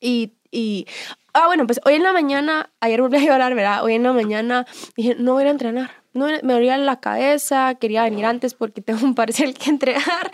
y, 0.00 0.32
y, 0.50 0.86
ah, 1.32 1.46
bueno, 1.46 1.66
pues 1.66 1.80
hoy 1.86 1.94
en 1.94 2.02
la 2.02 2.12
mañana, 2.12 2.70
ayer 2.80 3.00
volví 3.00 3.16
a 3.16 3.20
llorar, 3.20 3.54
¿verdad? 3.54 3.82
Hoy 3.84 3.94
en 3.94 4.02
la 4.02 4.12
mañana 4.12 4.66
dije, 4.96 5.16
no 5.18 5.32
voy 5.32 5.44
a 5.44 5.50
entrenar. 5.50 5.90
No, 6.12 6.26
me 6.26 6.52
dolía 6.52 6.78
la 6.78 7.00
cabeza, 7.00 7.74
quería 7.74 8.04
venir 8.04 8.26
antes 8.26 8.54
porque 8.54 8.80
tengo 8.82 9.04
un 9.04 9.14
parcial 9.16 9.54
que 9.54 9.70
entregar 9.70 10.30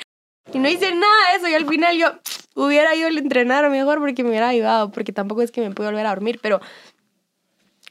y 0.53 0.59
no 0.59 0.69
hice 0.69 0.95
nada 0.95 1.31
de 1.31 1.39
eso 1.39 1.49
y 1.49 1.55
al 1.55 1.67
final 1.67 1.97
yo 1.97 2.13
hubiera 2.55 2.95
ido 2.95 3.09
a 3.09 3.11
entrenar 3.11 3.69
mejor 3.71 3.99
porque 3.99 4.23
me 4.23 4.31
hubiera 4.31 4.49
ayudado, 4.49 4.91
porque 4.91 5.13
tampoco 5.13 5.43
es 5.43 5.51
que 5.51 5.61
me 5.61 5.71
pude 5.71 5.87
volver 5.87 6.07
a 6.07 6.11
dormir, 6.11 6.41
pero 6.43 6.61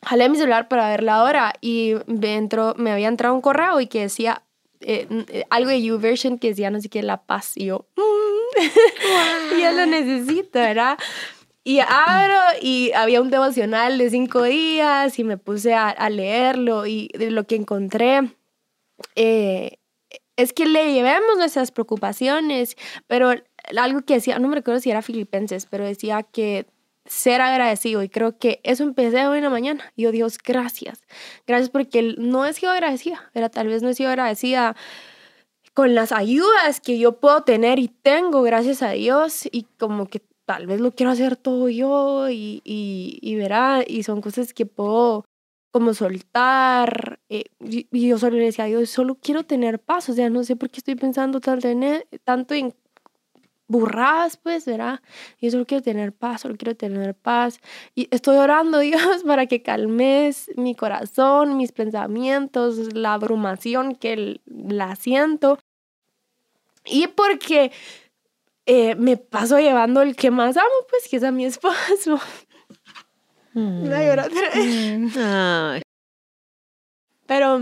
jalé 0.06 0.30
mi 0.30 0.38
celular 0.38 0.68
para 0.68 0.90
ver 0.90 1.04
la 1.04 1.24
hora 1.24 1.54
y 1.62 1.96
me, 2.06 2.48
me 2.78 2.92
había 2.92 3.08
entrado 3.08 3.36
un 3.36 3.42
correo 3.42 3.80
y 3.82 3.88
que 3.88 4.02
decía 4.02 4.44
eh, 4.82 5.08
eh, 5.28 5.46
algo 5.50 5.70
de 5.70 5.82
YouVersion 5.82 6.40
que 6.40 6.50
decía 6.50 6.70
no 6.70 6.80
sé 6.82 6.90
qué, 6.90 7.04
La 7.04 7.22
Paz, 7.24 7.54
y 7.56 7.66
yo, 7.66 7.86
mm, 7.96 9.60
yo 9.62 9.72
lo 9.72 9.86
necesito, 9.86 10.60
¿verdad? 10.60 10.98
Y 11.64 11.80
abro 11.82 12.40
y 12.62 12.92
había 12.94 13.22
un 13.22 13.30
devocional 13.30 13.98
de 13.98 14.10
cinco 14.10 14.44
días 14.44 15.20
y 15.20 15.24
me 15.24 15.38
puse 15.38 15.74
a, 15.74 15.90
a 15.90 16.10
leerlo 16.10 16.86
y 16.86 17.10
de 17.14 17.32
lo 17.32 17.46
que 17.46 17.56
encontré 17.56 18.32
eh, 19.16 19.79
es 20.42 20.54
que 20.54 20.66
le 20.66 20.94
llevemos 20.94 21.38
nuestras 21.38 21.72
preocupaciones, 21.72 22.78
pero 23.08 23.32
algo 23.78 24.02
que 24.02 24.16
decía, 24.16 24.40
no 24.40 24.48
me 24.48 24.56
recuerdo 24.56 24.80
si 24.80 24.90
era 24.90 25.02
Filipenses, 25.02 25.66
pero 25.66 25.84
decía 25.84 26.24
que 26.24 26.66
ser 27.06 27.42
agradecido 27.42 28.04
y 28.04 28.10
creo 28.10 28.38
que 28.38 28.62
eso 28.64 28.84
empecé 28.84 29.28
hoy 29.28 29.40
en 29.40 29.44
la 29.44 29.50
mañana. 29.50 29.92
Y 29.96 30.04
yo, 30.04 30.12
Dios, 30.12 30.38
gracias. 30.38 31.02
Gracias 31.46 31.70
porque 31.70 32.16
no 32.18 32.46
he 32.46 32.54
sido 32.54 32.72
agradecida, 32.72 33.30
pero 33.34 33.50
tal 33.50 33.68
vez 33.68 33.82
no 33.82 33.90
he 33.90 33.94
sido 33.94 34.10
agradecida 34.10 34.78
con 35.74 35.94
las 35.94 36.12
ayudas 36.12 36.80
que 36.80 36.98
yo 37.00 37.20
puedo 37.20 37.44
tener 37.44 37.80
y 37.80 37.90
tengo, 37.90 38.42
gracias 38.42 38.82
a 38.82 38.92
Dios, 38.92 39.48
y 39.52 39.64
como 39.78 40.08
que 40.08 40.22
tal 40.46 40.68
vez 40.68 40.80
lo 40.80 40.92
quiero 40.92 41.12
hacer 41.12 41.36
todo 41.36 41.68
yo 41.70 42.30
y, 42.30 42.62
y, 42.64 43.20
y 43.22 43.36
verá, 43.36 43.84
y 43.86 44.04
son 44.04 44.22
cosas 44.22 44.54
que 44.54 44.66
puedo 44.66 45.26
como 45.72 45.94
soltar. 45.94 47.20
Eh, 47.30 47.46
y, 47.60 48.08
yo 48.08 48.18
solo 48.18 48.38
le 48.38 48.46
decía, 48.46 48.68
yo 48.68 48.86
solo 48.86 49.16
quiero 49.16 49.44
tener 49.44 49.80
paz, 49.80 50.10
o 50.10 50.14
sea, 50.14 50.30
no 50.30 50.44
sé 50.44 50.56
por 50.56 50.70
qué 50.70 50.80
estoy 50.80 50.96
pensando 50.96 51.40
tanto 51.40 51.68
en, 51.68 51.84
e, 51.84 52.08
tanto 52.24 52.54
en 52.54 52.74
burradas, 53.68 54.38
pues, 54.38 54.66
¿verdad? 54.66 55.00
Yo 55.40 55.52
solo 55.52 55.66
quiero 55.66 55.84
tener 55.84 56.12
paz, 56.12 56.42
solo 56.42 56.58
quiero 56.58 56.76
tener 56.76 57.16
paz. 57.16 57.60
Y 57.96 58.08
estoy 58.12 58.38
orando, 58.38 58.80
Dios, 58.80 59.24
para 59.24 59.46
que 59.46 59.62
calmes 59.62 60.52
mi 60.58 60.76
corazón, 60.76 61.56
mis 61.56 61.72
pensamientos, 61.72 62.94
la 62.94 63.14
abrumación 63.14 63.96
que 63.96 64.42
la 64.46 64.96
siento. 64.96 65.60
Y 66.86 67.08
porque 67.08 67.72
eh, 68.66 68.96
me 68.96 69.18
paso 69.18 69.60
llevando 69.60 70.02
el 70.02 70.16
que 70.16 70.32
más 70.32 70.58
amo, 70.58 70.68
pues, 70.90 71.08
que 71.08 71.18
es 71.18 71.24
a 71.24 71.32
mi 71.32 71.46
esposo. 71.54 72.20
Mm. 73.54 73.90
Pero, 77.28 77.62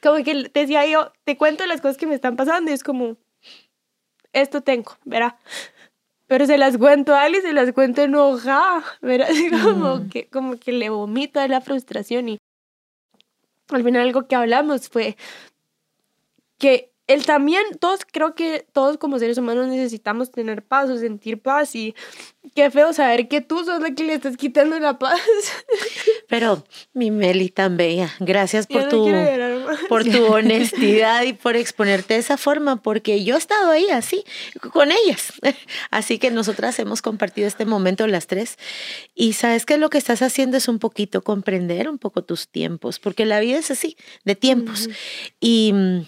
como 0.00 0.22
que 0.22 0.50
decía 0.52 0.86
yo, 0.86 1.12
te 1.24 1.36
cuento 1.36 1.66
las 1.66 1.80
cosas 1.80 1.96
que 1.96 2.06
me 2.06 2.14
están 2.14 2.36
pasando 2.36 2.70
y 2.70 2.74
es 2.74 2.84
como, 2.84 3.16
esto 4.32 4.60
tengo, 4.60 4.96
¿verdad? 5.04 5.34
Pero 6.26 6.46
se 6.46 6.56
las 6.56 6.78
cuento 6.78 7.14
a 7.14 7.22
alguien, 7.22 7.42
se 7.42 7.52
las 7.52 7.72
cuento 7.72 8.02
enojada, 8.02 8.84
¿verdad? 9.02 9.28
Como, 9.62 9.96
mm. 9.96 10.08
que, 10.08 10.28
como 10.28 10.56
que 10.58 10.72
le 10.72 10.88
vomito 10.88 11.40
de 11.40 11.48
la 11.48 11.60
frustración 11.60 12.28
y 12.28 12.38
al 13.68 13.84
final 13.84 14.02
algo 14.02 14.26
que 14.26 14.34
hablamos 14.34 14.88
fue 14.88 15.16
que 16.58 16.93
él 17.06 17.26
también, 17.26 17.62
todos 17.80 18.00
creo 18.10 18.34
que 18.34 18.66
todos 18.72 18.96
como 18.96 19.18
seres 19.18 19.36
humanos 19.36 19.66
necesitamos 19.66 20.30
tener 20.30 20.62
paz 20.62 20.88
o 20.88 20.96
sentir 20.96 21.38
paz 21.38 21.74
y 21.74 21.94
qué 22.54 22.70
feo 22.70 22.94
saber 22.94 23.28
que 23.28 23.42
tú 23.42 23.64
sos 23.64 23.82
la 23.82 23.94
que 23.94 24.04
le 24.04 24.14
estás 24.14 24.38
quitando 24.38 24.78
la 24.80 24.98
paz. 24.98 25.20
Pero 26.28 26.64
mi 26.94 27.10
Meli 27.10 27.50
tan 27.50 27.76
bella, 27.76 28.14
gracias 28.20 28.66
por 28.66 28.88
tu 28.88 29.06
por 29.88 30.04
tu 30.04 30.24
honestidad 30.32 31.24
y 31.24 31.34
por 31.34 31.56
exponerte 31.56 32.14
de 32.14 32.20
esa 32.20 32.38
forma 32.38 32.82
porque 32.82 33.22
yo 33.22 33.34
he 33.34 33.38
estado 33.38 33.70
ahí 33.70 33.88
así 33.90 34.24
con 34.72 34.90
ellas. 34.90 35.32
Así 35.90 36.18
que 36.18 36.30
nosotras 36.30 36.78
hemos 36.78 37.02
compartido 37.02 37.46
este 37.46 37.64
momento 37.64 38.06
las 38.06 38.26
tres 38.26 38.58
y 39.14 39.34
sabes 39.34 39.66
que 39.66 39.76
lo 39.76 39.90
que 39.90 39.98
estás 39.98 40.22
haciendo 40.22 40.56
es 40.56 40.68
un 40.68 40.78
poquito 40.78 41.22
comprender 41.22 41.88
un 41.88 41.98
poco 41.98 42.22
tus 42.22 42.48
tiempos, 42.48 42.98
porque 42.98 43.24
la 43.24 43.40
vida 43.40 43.58
es 43.58 43.70
así, 43.70 43.96
de 44.24 44.34
tiempos. 44.34 44.88
Y 45.40 45.72
mm, 45.72 46.02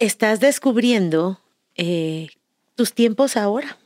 estás 0.00 0.40
descubriendo 0.40 1.40
eh, 1.76 2.28
tus 2.74 2.92
tiempos 2.94 3.36
ahora. 3.36 3.78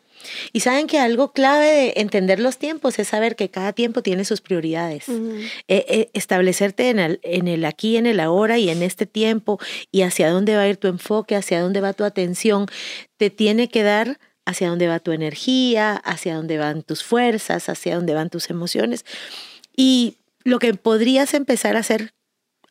Y 0.54 0.60
saben 0.60 0.86
que 0.86 0.98
algo 0.98 1.32
clave 1.32 1.66
de 1.66 1.92
entender 1.96 2.40
los 2.40 2.56
tiempos 2.56 2.98
es 2.98 3.08
saber 3.08 3.36
que 3.36 3.50
cada 3.50 3.74
tiempo 3.74 4.00
tiene 4.00 4.24
sus 4.24 4.40
prioridades. 4.40 5.06
Eh, 5.08 5.52
eh, 5.68 6.10
establecerte 6.14 6.88
en 6.88 6.98
el, 6.98 7.20
en 7.22 7.46
el 7.46 7.66
aquí, 7.66 7.98
en 7.98 8.06
el 8.06 8.20
ahora 8.20 8.58
y 8.58 8.70
en 8.70 8.82
este 8.82 9.04
tiempo 9.04 9.58
y 9.92 10.00
hacia 10.00 10.30
dónde 10.30 10.56
va 10.56 10.62
a 10.62 10.68
ir 10.68 10.78
tu 10.78 10.88
enfoque, 10.88 11.36
hacia 11.36 11.60
dónde 11.60 11.82
va 11.82 11.92
tu 11.92 12.04
atención, 12.04 12.66
te 13.18 13.28
tiene 13.28 13.68
que 13.68 13.82
dar 13.82 14.18
hacia 14.46 14.70
dónde 14.70 14.88
va 14.88 14.98
tu 14.98 15.12
energía, 15.12 15.94
hacia 15.96 16.36
dónde 16.36 16.56
van 16.56 16.82
tus 16.82 17.04
fuerzas, 17.04 17.68
hacia 17.68 17.96
dónde 17.96 18.14
van 18.14 18.30
tus 18.30 18.48
emociones. 18.48 19.04
Y 19.76 20.16
lo 20.42 20.58
que 20.58 20.72
podrías 20.72 21.34
empezar 21.34 21.76
a 21.76 21.80
hacer 21.80 22.14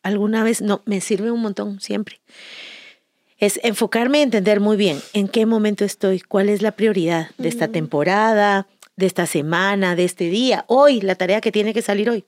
alguna 0.02 0.44
vez, 0.44 0.62
no, 0.62 0.82
me 0.86 1.02
sirve 1.02 1.30
un 1.30 1.42
montón 1.42 1.80
siempre 1.82 2.20
es 3.46 3.60
enfocarme 3.64 4.20
y 4.20 4.22
entender 4.22 4.62
muy 4.62 4.78
bien 4.78 5.02
en 5.12 5.28
qué 5.28 5.46
momento 5.46 5.84
estoy, 5.84 6.22
cuál 6.22 6.48
es 6.48 6.62
la 6.62 6.72
prioridad 6.72 7.30
de 7.38 7.50
esta 7.50 7.68
temporada, 7.68 8.68
de 8.96 9.06
esta 9.06 9.26
semana, 9.26 9.98
de 9.98 10.06
este 10.06 10.30
día, 10.30 10.64
hoy, 10.68 11.02
la 11.02 11.16
tarea 11.16 11.42
que 11.42 11.52
tiene 11.52 11.74
que 11.74 11.82
salir 11.82 12.10
hoy. 12.10 12.24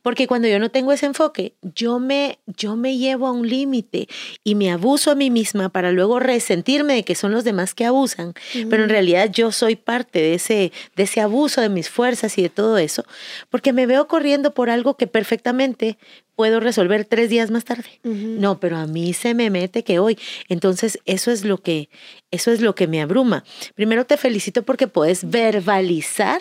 Porque 0.00 0.26
cuando 0.26 0.48
yo 0.48 0.58
no 0.58 0.70
tengo 0.70 0.92
ese 0.92 1.06
enfoque, 1.06 1.54
yo 1.62 1.98
me, 1.98 2.38
yo 2.46 2.74
me 2.74 2.96
llevo 2.96 3.26
a 3.26 3.32
un 3.32 3.48
límite 3.48 4.08
y 4.42 4.54
me 4.54 4.72
abuso 4.72 5.10
a 5.10 5.14
mí 5.14 5.30
misma 5.30 5.68
para 5.68 5.92
luego 5.92 6.18
resentirme 6.18 6.94
de 6.94 7.04
que 7.04 7.14
son 7.14 7.32
los 7.32 7.44
demás 7.44 7.74
que 7.74 7.84
abusan. 7.84 8.34
Pero 8.68 8.84
en 8.84 8.88
realidad 8.88 9.30
yo 9.30 9.52
soy 9.52 9.76
parte 9.76 10.20
de 10.20 10.34
ese, 10.34 10.72
de 10.96 11.02
ese 11.02 11.20
abuso 11.20 11.60
de 11.60 11.68
mis 11.68 11.90
fuerzas 11.90 12.36
y 12.38 12.42
de 12.42 12.48
todo 12.48 12.78
eso, 12.78 13.04
porque 13.50 13.72
me 13.72 13.86
veo 13.86 14.08
corriendo 14.08 14.52
por 14.52 14.70
algo 14.70 14.96
que 14.96 15.06
perfectamente 15.06 15.98
puedo 16.42 16.58
resolver 16.58 17.04
tres 17.04 17.30
días 17.30 17.52
más 17.52 17.64
tarde. 17.64 18.00
No, 18.02 18.58
pero 18.58 18.76
a 18.76 18.88
mí 18.88 19.12
se 19.12 19.32
me 19.32 19.48
mete 19.48 19.84
que 19.84 20.00
hoy. 20.00 20.18
Entonces, 20.48 20.98
eso 21.06 21.30
es 21.30 21.44
lo 21.44 21.58
que, 21.58 21.88
eso 22.32 22.50
es 22.50 22.60
lo 22.60 22.74
que 22.74 22.88
me 22.88 23.00
abruma. 23.00 23.44
Primero 23.76 24.06
te 24.06 24.16
felicito 24.16 24.64
porque 24.64 24.88
puedes 24.88 25.30
verbalizar 25.30 26.40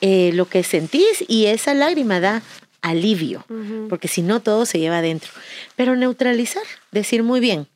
eh, 0.00 0.30
lo 0.34 0.48
que 0.48 0.62
sentís 0.62 1.24
y 1.26 1.46
esa 1.46 1.74
lágrima 1.74 2.20
da 2.20 2.44
alivio, 2.80 3.44
porque 3.88 4.06
si 4.06 4.22
no 4.22 4.38
todo 4.38 4.66
se 4.66 4.78
lleva 4.78 4.98
adentro. 4.98 5.32
Pero 5.74 5.96
neutralizar, 5.96 6.62
decir 6.92 7.24
muy 7.24 7.40
bien, 7.40 7.66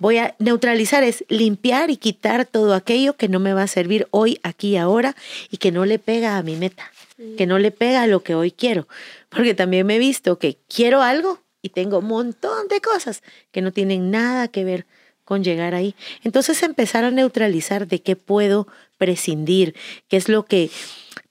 voy 0.00 0.18
a 0.18 0.34
neutralizar 0.40 1.04
es 1.04 1.24
limpiar 1.28 1.90
y 1.90 1.98
quitar 1.98 2.46
todo 2.46 2.74
aquello 2.74 3.16
que 3.16 3.28
no 3.28 3.38
me 3.38 3.54
va 3.54 3.62
a 3.62 3.68
servir 3.68 4.08
hoy, 4.10 4.40
aquí, 4.42 4.76
ahora 4.76 5.14
y 5.52 5.58
que 5.58 5.70
no 5.70 5.84
le 5.84 6.00
pega 6.00 6.36
a 6.36 6.42
mi 6.42 6.56
meta, 6.56 6.90
que 7.36 7.46
no 7.46 7.58
le 7.58 7.70
pega 7.70 8.02
a 8.02 8.06
lo 8.06 8.22
que 8.22 8.34
hoy 8.34 8.50
quiero. 8.50 8.88
Porque 9.28 9.54
también 9.54 9.86
me 9.86 9.96
he 9.96 9.98
visto 9.98 10.38
que 10.38 10.58
quiero 10.68 11.02
algo 11.02 11.40
y 11.62 11.70
tengo 11.70 11.98
un 11.98 12.06
montón 12.06 12.68
de 12.68 12.80
cosas 12.80 13.22
que 13.50 13.62
no 13.62 13.72
tienen 13.72 14.10
nada 14.10 14.48
que 14.48 14.64
ver 14.64 14.86
con 15.24 15.44
llegar 15.44 15.74
ahí. 15.74 15.94
Entonces 16.24 16.62
empezar 16.62 17.04
a 17.04 17.10
neutralizar 17.10 17.86
de 17.86 18.02
qué 18.02 18.16
puedo 18.16 18.66
prescindir, 18.98 19.74
qué 20.08 20.16
es 20.16 20.28
lo 20.28 20.44
que 20.44 20.70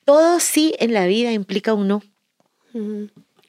todo 0.05 0.39
sí 0.39 0.73
en 0.79 0.93
la 0.93 1.05
vida 1.05 1.31
implica 1.33 1.73
un 1.73 1.87
no. 1.87 2.03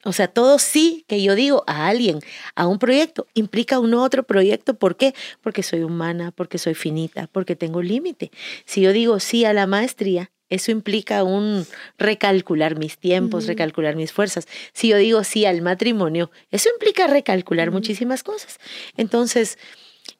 O 0.03 0.13
sea, 0.13 0.27
todo 0.27 0.57
sí 0.57 1.05
que 1.07 1.21
yo 1.21 1.35
digo 1.35 1.63
a 1.67 1.87
alguien, 1.87 2.19
a 2.55 2.67
un 2.67 2.79
proyecto, 2.79 3.27
implica 3.33 3.79
un 3.79 3.93
otro 3.93 4.23
proyecto. 4.23 4.73
¿Por 4.73 4.97
qué? 4.97 5.13
Porque 5.41 5.63
soy 5.63 5.83
humana, 5.83 6.31
porque 6.31 6.57
soy 6.57 6.73
finita, 6.73 7.27
porque 7.31 7.55
tengo 7.55 7.81
límite. 7.81 8.31
Si 8.65 8.81
yo 8.81 8.93
digo 8.93 9.19
sí 9.19 9.45
a 9.45 9.53
la 9.53 9.67
maestría, 9.67 10.31
eso 10.51 10.69
implica 10.69 11.23
un 11.23 11.65
recalcular 11.97 12.77
mis 12.77 12.97
tiempos, 12.97 13.47
recalcular 13.47 13.95
mis 13.95 14.11
fuerzas. 14.11 14.47
Si 14.73 14.89
yo 14.89 14.97
digo 14.97 15.23
sí 15.23 15.45
al 15.45 15.61
matrimonio, 15.61 16.29
eso 16.51 16.69
implica 16.69 17.07
recalcular 17.07 17.71
muchísimas 17.71 18.21
cosas. 18.21 18.59
Entonces, 18.97 19.57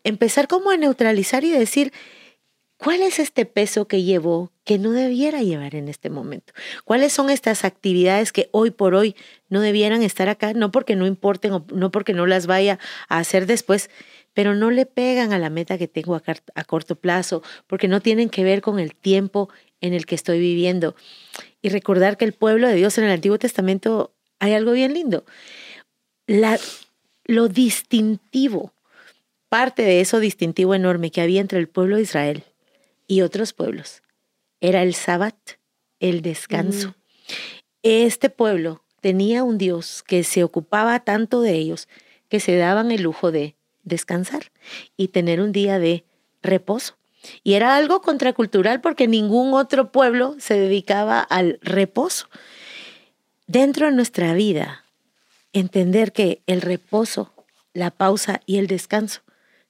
empezar 0.04 0.48
como 0.48 0.72
a 0.72 0.78
neutralizar 0.78 1.44
y 1.44 1.52
decir, 1.52 1.92
¿Cuál 2.84 3.04
es 3.04 3.20
este 3.20 3.46
peso 3.46 3.88
que 3.88 4.02
llevo 4.02 4.52
que 4.64 4.80
no 4.80 4.90
debiera 4.90 5.44
llevar 5.44 5.76
en 5.76 5.88
este 5.88 6.10
momento? 6.10 6.52
¿Cuáles 6.84 7.14
son 7.14 7.30
estas 7.30 7.64
actividades 7.64 8.32
que 8.32 8.50
hoy 8.52 8.72
por 8.72 8.96
hoy 8.96 9.16
no 9.50 9.62
debieran 9.62 10.02
estar 10.02 10.30
acá? 10.30 10.54
No 10.54 10.72
porque 10.72 10.96
no 10.96 11.06
importen 11.06 11.52
o 11.52 11.64
no 11.72 11.92
porque 11.92 12.14
no 12.14 12.26
las 12.26 12.48
vaya 12.48 12.80
a 13.08 13.20
hacer 13.20 13.46
después, 13.46 13.92
pero 14.34 14.56
no 14.56 14.72
le 14.72 14.88
pegan 14.88 15.32
a 15.32 15.38
la 15.38 15.52
meta 15.52 15.78
que 15.78 15.88
tengo 15.88 16.16
a, 16.16 16.24
a 16.56 16.64
corto 16.64 16.96
plazo, 16.96 17.44
porque 17.68 17.88
no 17.88 18.02
tienen 18.02 18.30
que 18.30 18.44
ver 18.44 18.62
con 18.62 18.80
el 18.80 18.96
tiempo 18.96 19.50
en 19.82 19.94
el 19.94 20.06
que 20.06 20.16
estoy 20.16 20.40
viviendo. 20.40 20.96
Y 21.62 21.70
recordar 21.70 22.18
que 22.18 22.26
el 22.26 22.34
pueblo 22.34 22.68
de 22.68 22.76
Dios 22.76 22.98
en 22.98 23.04
el 23.04 23.12
Antiguo 23.12 23.38
Testamento 23.38 24.14
hay 24.40 24.54
algo 24.54 24.72
bien 24.72 24.94
lindo. 24.94 25.26
La, 26.28 26.60
lo 27.26 27.48
distintivo, 27.48 28.74
parte 29.50 29.84
de 29.84 30.02
eso 30.02 30.20
distintivo 30.20 30.74
enorme 30.74 31.12
que 31.12 31.22
había 31.22 31.42
entre 31.42 31.60
el 31.60 31.68
pueblo 31.68 31.98
de 31.98 32.04
Israel 32.04 32.44
y 33.08 33.22
otros 33.22 33.54
pueblos. 33.54 34.02
Era 34.62 34.84
el 34.84 34.94
sábado, 34.94 35.36
el 36.00 36.22
descanso. 36.22 36.90
Mm. 36.90 36.94
Este 37.84 38.30
pueblo 38.30 38.84
tenía 39.02 39.44
un 39.44 39.58
Dios 39.58 40.04
que 40.04 40.24
se 40.24 40.44
ocupaba 40.44 41.00
tanto 41.02 41.42
de 41.42 41.56
ellos 41.56 41.88
que 42.30 42.40
se 42.40 42.56
daban 42.56 42.92
el 42.92 43.02
lujo 43.02 43.32
de 43.32 43.56
descansar 43.84 44.52
y 44.96 45.10
tener 45.10 45.42
un 45.42 45.52
día 45.52 45.80
de 45.80 46.06
reposo. 46.42 46.98
Y 47.44 47.54
era 47.54 47.76
algo 47.76 48.02
contracultural 48.02 48.82
porque 48.82 49.08
ningún 49.08 49.54
otro 49.54 49.92
pueblo 49.92 50.36
se 50.40 50.56
dedicaba 50.56 51.20
al 51.20 51.60
reposo. 51.62 52.28
Dentro 53.48 53.88
de 53.88 53.92
nuestra 53.94 54.34
vida, 54.34 54.86
entender 55.54 56.14
que 56.14 56.42
el 56.48 56.62
reposo, 56.62 57.34
la 57.74 57.92
pausa 57.92 58.42
y 58.46 58.58
el 58.58 58.68
descanso 58.68 59.22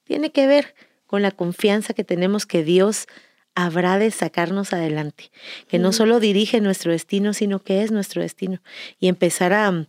tiene 0.04 0.30
que 0.30 0.46
ver 0.46 0.74
con 1.06 1.22
la 1.22 1.30
confianza 1.30 1.94
que 1.94 2.04
tenemos 2.04 2.46
que 2.46 2.64
Dios 2.64 3.06
habrá 3.54 3.98
de 3.98 4.10
sacarnos 4.10 4.72
adelante, 4.72 5.30
que 5.68 5.78
no 5.78 5.92
solo 5.92 6.20
dirige 6.20 6.60
nuestro 6.60 6.92
destino, 6.92 7.34
sino 7.34 7.58
que 7.58 7.82
es 7.82 7.90
nuestro 7.90 8.22
destino, 8.22 8.62
y 8.98 9.08
empezar 9.08 9.52
a 9.52 9.86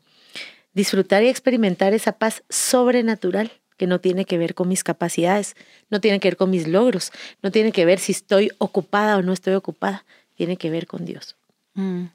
disfrutar 0.73 1.23
y 1.23 1.29
experimentar 1.29 1.93
esa 1.93 2.13
paz 2.13 2.43
sobrenatural 2.49 3.51
que 3.83 3.87
no 3.87 3.99
tiene 3.99 4.23
que 4.23 4.37
ver 4.37 4.55
con 4.55 4.69
mis 4.69 4.81
capacidades, 4.81 5.57
no 5.89 5.99
tiene 5.99 6.21
que 6.21 6.29
ver 6.29 6.37
con 6.37 6.49
mis 6.49 6.69
logros, 6.69 7.11
no 7.41 7.51
tiene 7.51 7.73
que 7.73 7.83
ver 7.83 7.99
si 7.99 8.13
estoy 8.13 8.49
ocupada 8.59 9.17
o 9.17 9.21
no 9.21 9.33
estoy 9.33 9.55
ocupada, 9.55 10.05
tiene 10.37 10.55
que 10.55 10.69
ver 10.69 10.87
con 10.87 11.03
Dios. 11.03 11.35
Mm. 11.73 12.05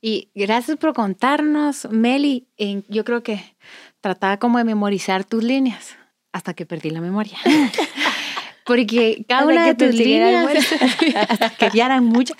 Y 0.00 0.28
gracias 0.36 0.76
por 0.76 0.94
contarnos, 0.94 1.88
Meli. 1.90 2.46
yo 2.86 3.04
creo 3.04 3.24
que 3.24 3.42
trataba 4.00 4.36
como 4.36 4.58
de 4.58 4.64
memorizar 4.64 5.24
tus 5.24 5.42
líneas 5.42 5.96
hasta 6.30 6.54
que 6.54 6.64
perdí 6.66 6.90
la 6.90 7.00
memoria. 7.00 7.36
Porque 8.64 9.24
cada 9.26 9.44
una 9.44 9.66
de 9.66 9.74
tus 9.74 9.92
líneas, 9.92 10.46
que 11.58 11.70
ya 11.74 11.86
eran 11.86 12.04
muchas, 12.04 12.36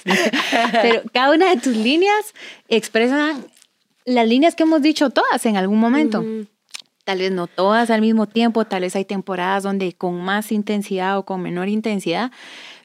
pero 0.82 1.02
cada 1.12 1.34
una 1.34 1.50
de 1.50 1.60
tus 1.60 1.74
líneas 1.74 2.32
expresa 2.68 3.34
las 4.04 4.28
líneas 4.28 4.54
que 4.54 4.62
hemos 4.62 4.82
dicho 4.82 5.10
todas 5.10 5.44
en 5.46 5.56
algún 5.56 5.80
momento. 5.80 6.24
Tal 7.08 7.20
vez 7.20 7.32
no 7.32 7.46
todas 7.46 7.88
al 7.88 8.02
mismo 8.02 8.26
tiempo, 8.26 8.66
tal 8.66 8.82
vez 8.82 8.94
hay 8.94 9.06
temporadas 9.06 9.62
donde 9.62 9.94
con 9.94 10.20
más 10.20 10.52
intensidad 10.52 11.16
o 11.16 11.24
con 11.24 11.40
menor 11.40 11.70
intensidad, 11.70 12.30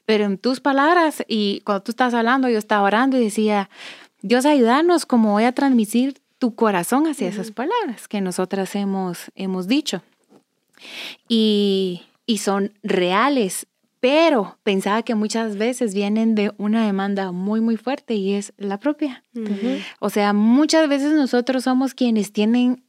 pero 0.06 0.24
en 0.24 0.38
tus 0.38 0.60
palabras 0.60 1.22
y 1.28 1.60
cuando 1.66 1.82
tú 1.82 1.90
estás 1.92 2.14
hablando, 2.14 2.48
yo 2.48 2.56
estaba 2.56 2.84
orando 2.84 3.18
y 3.18 3.24
decía, 3.24 3.68
Dios 4.22 4.46
ayúdanos 4.46 5.04
como 5.04 5.32
voy 5.32 5.44
a 5.44 5.52
transmitir 5.52 6.22
tu 6.38 6.54
corazón 6.54 7.06
hacia 7.06 7.28
esas 7.28 7.50
palabras 7.50 8.08
que 8.08 8.22
nosotras 8.22 8.74
hemos, 8.76 9.30
hemos 9.34 9.68
dicho. 9.68 10.00
Y, 11.28 12.00
y 12.24 12.38
son 12.38 12.72
reales, 12.82 13.66
pero 14.00 14.56
pensaba 14.62 15.02
que 15.02 15.14
muchas 15.14 15.58
veces 15.58 15.92
vienen 15.92 16.34
de 16.34 16.50
una 16.56 16.86
demanda 16.86 17.30
muy, 17.30 17.60
muy 17.60 17.76
fuerte 17.76 18.14
y 18.14 18.32
es 18.32 18.54
la 18.56 18.78
propia. 18.78 19.22
O 20.00 20.08
sea, 20.08 20.32
muchas 20.32 20.88
veces 20.88 21.12
nosotros 21.12 21.64
somos 21.64 21.92
quienes 21.92 22.32
tienen 22.32 22.83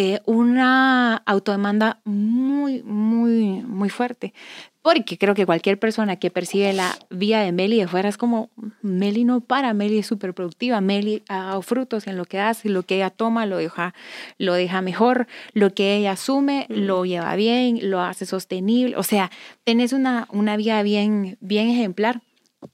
eh, 0.00 0.20
una 0.26 1.16
autodemanda 1.26 2.00
muy, 2.04 2.84
muy, 2.84 3.64
muy 3.64 3.90
fuerte. 3.90 4.32
Porque 4.80 5.18
creo 5.18 5.34
que 5.34 5.44
cualquier 5.44 5.76
persona 5.76 6.14
que 6.20 6.30
percibe 6.30 6.72
la 6.72 6.96
vía 7.10 7.40
de 7.40 7.50
Meli 7.50 7.80
de 7.80 7.88
fuera 7.88 8.08
es 8.08 8.16
como, 8.16 8.48
Meli 8.80 9.24
no 9.24 9.40
para, 9.40 9.74
Meli 9.74 9.98
es 9.98 10.06
súper 10.06 10.34
productiva, 10.34 10.80
Meli 10.80 11.24
ha 11.28 11.38
dado 11.38 11.62
frutos 11.62 12.06
en 12.06 12.16
lo 12.16 12.26
que 12.26 12.38
hace, 12.38 12.68
lo 12.68 12.84
que 12.84 12.94
ella 12.94 13.10
toma 13.10 13.44
lo 13.44 13.56
deja, 13.56 13.92
lo 14.38 14.54
deja 14.54 14.82
mejor, 14.82 15.26
lo 15.52 15.74
que 15.74 15.96
ella 15.96 16.12
asume 16.12 16.66
lo 16.68 17.04
lleva 17.04 17.34
bien, 17.34 17.90
lo 17.90 18.00
hace 18.00 18.24
sostenible. 18.24 18.96
O 18.96 19.02
sea, 19.02 19.32
tenés 19.64 19.92
una, 19.92 20.28
una 20.30 20.56
vía 20.56 20.80
bien, 20.84 21.38
bien 21.40 21.70
ejemplar. 21.70 22.22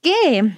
Que 0.03 0.57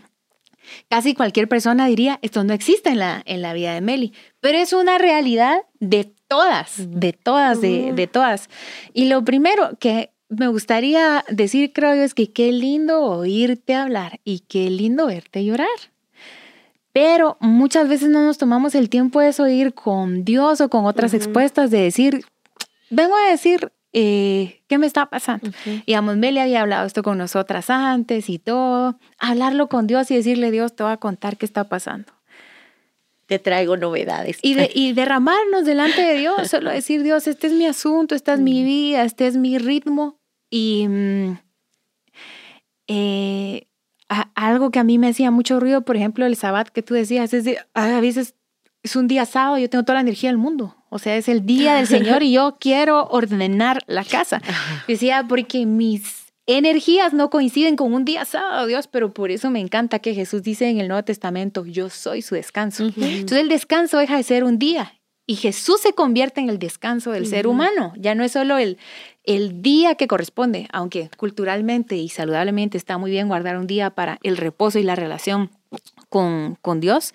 casi 0.90 1.14
cualquier 1.14 1.48
persona 1.48 1.88
diría, 1.88 2.20
esto 2.22 2.44
no 2.44 2.52
existe 2.52 2.90
en 2.90 3.00
la, 3.00 3.22
en 3.26 3.42
la 3.42 3.54
vida 3.54 3.74
de 3.74 3.80
Meli, 3.80 4.12
pero 4.42 4.58
es 4.58 4.74
una 4.74 4.98
realidad 4.98 5.62
de 5.80 6.14
todas, 6.28 6.76
de 6.78 7.14
todas, 7.14 7.62
de, 7.62 7.94
de 7.94 8.08
todas. 8.08 8.50
Y 8.94 9.06
lo 9.06 9.24
primero 9.24 9.78
que 9.80 10.12
me 10.30 10.48
gustaría 10.48 11.24
decir, 11.30 11.72
creo 11.74 11.96
yo, 11.96 12.02
es 12.02 12.14
que 12.14 12.32
qué 12.32 12.52
lindo 12.52 13.02
oírte 13.02 13.76
hablar 13.76 14.20
y 14.24 14.40
qué 14.40 14.70
lindo 14.70 15.08
verte 15.08 15.46
llorar. 15.46 15.68
Pero 16.92 17.38
muchas 17.40 17.88
veces 17.88 18.10
no 18.10 18.24
nos 18.24 18.38
tomamos 18.38 18.76
el 18.76 18.90
tiempo 18.90 19.22
de 19.22 19.30
eso 19.30 19.48
ir 19.48 19.74
con 19.74 20.26
Dios 20.26 20.62
o 20.62 20.70
con 20.70 20.86
otras 20.86 21.14
expuestas, 21.14 21.70
de 21.70 21.80
decir, 21.80 22.26
vengo 22.90 23.16
a 23.16 23.30
decir 23.30 23.72
eh, 23.94 24.64
qué 24.68 24.78
me 24.78 24.88
está 24.88 25.06
pasando. 25.06 25.52
Y 25.66 25.84
digamos, 25.88 26.18
Meli 26.18 26.40
había 26.40 26.62
hablado 26.62 26.88
esto 26.88 27.04
con 27.04 27.18
nosotras 27.18 27.70
antes 27.70 28.30
y 28.30 28.40
todo. 28.40 29.00
Hablarlo 29.20 29.70
con 29.70 29.88
Dios 29.88 30.10
y 30.12 30.16
decirle, 30.16 30.52
Dios, 30.52 30.76
te 30.76 30.84
voy 30.84 30.92
a 30.92 30.98
contar 30.98 31.38
qué 31.38 31.46
está 31.46 31.66
pasando. 31.66 32.12
Te 33.28 33.40
traigo 33.40 33.78
novedades. 33.78 34.40
Y, 34.42 34.58
y 34.74 34.94
derramarnos 34.94 35.66
delante 35.66 36.02
de 36.02 36.18
Dios, 36.18 36.48
solo 36.50 36.72
decir, 36.72 37.04
Dios, 37.04 37.28
este 37.28 37.48
es 37.48 37.54
mi 37.54 37.66
asunto, 37.66 38.16
esta 38.16 38.34
es 38.34 38.40
mi 38.40 38.64
vida, 38.64 39.04
este 39.04 39.28
es 39.28 39.38
mi 39.38 39.58
ritmo 39.58 40.20
y 40.50 40.88
mm, 40.88 41.38
eh, 42.88 43.68
algo 44.36 44.72
que 44.72 44.80
a 44.80 44.84
mí 44.84 44.98
me 44.98 45.10
hacía 45.10 45.32
mucho 45.32 45.60
ruido, 45.60 45.82
por 45.82 45.98
ejemplo, 45.98 46.26
el 46.26 46.36
sabbat 46.36 46.70
que 46.70 46.82
tú 46.82 46.94
decías, 46.94 47.34
es 47.34 47.46
a 47.74 48.00
veces 48.00 48.36
es 48.84 48.96
un 48.96 49.08
día 49.08 49.26
sábado, 49.26 49.58
yo 49.58 49.70
tengo 49.70 49.84
toda 49.84 49.96
la 49.96 50.02
energía 50.02 50.30
del 50.30 50.38
mundo. 50.38 50.76
O 50.90 51.00
sea, 51.00 51.18
es 51.18 51.28
el 51.28 51.46
día 51.46 51.76
del 51.76 51.88
Señor 51.96 52.24
y 52.24 52.32
yo 52.32 52.58
quiero 52.60 53.08
ordenar 53.08 53.84
la 53.88 54.04
casa. 54.06 54.42
Decía, 54.88 55.26
porque 55.28 55.66
mis 55.66 56.27
energías 56.48 57.14
no 57.14 57.30
coinciden 57.30 57.76
con 57.76 57.94
un 57.94 58.06
día 58.06 58.26
sábado, 58.26 58.66
Dios, 58.66 58.88
pero 58.88 59.14
por 59.14 59.32
eso 59.32 59.52
me 59.52 59.60
encanta 59.60 60.00
que 60.00 60.16
Jesús 60.16 60.42
dice 60.42 60.70
en 60.70 60.80
el 60.80 60.88
Nuevo 60.88 61.04
Testamento, 61.04 61.66
yo 61.66 61.90
soy 61.90 62.22
su 62.22 62.36
descanso. 62.36 62.86
Entonces 62.86 63.40
el 63.40 63.50
descanso 63.50 63.98
deja 63.98 64.18
de 64.18 64.24
ser 64.24 64.44
un 64.44 64.58
día 64.58 64.94
y 65.30 65.36
Jesús 65.36 65.82
se 65.82 65.92
convierte 65.92 66.40
en 66.40 66.50
el 66.50 66.58
descanso 66.58 67.12
del 67.12 67.28
ser 67.28 67.48
humano. 67.48 67.92
Ya 67.98 68.16
no 68.16 68.24
es 68.24 68.32
solo 68.32 68.58
el, 68.58 68.78
el 69.26 69.62
día 69.62 69.96
que 69.96 70.08
corresponde, 70.08 70.70
aunque 70.72 71.10
culturalmente 71.18 71.98
y 71.98 72.08
saludablemente 72.08 72.78
está 72.78 72.98
muy 72.98 73.12
bien 73.12 73.28
guardar 73.28 73.58
un 73.58 73.68
día 73.68 73.90
para 73.90 74.20
el 74.24 74.38
reposo 74.38 74.80
y 74.80 74.84
la 74.84 74.96
relación 74.96 75.52
con, 76.18 76.58
con 76.64 76.80
Dios, 76.80 77.14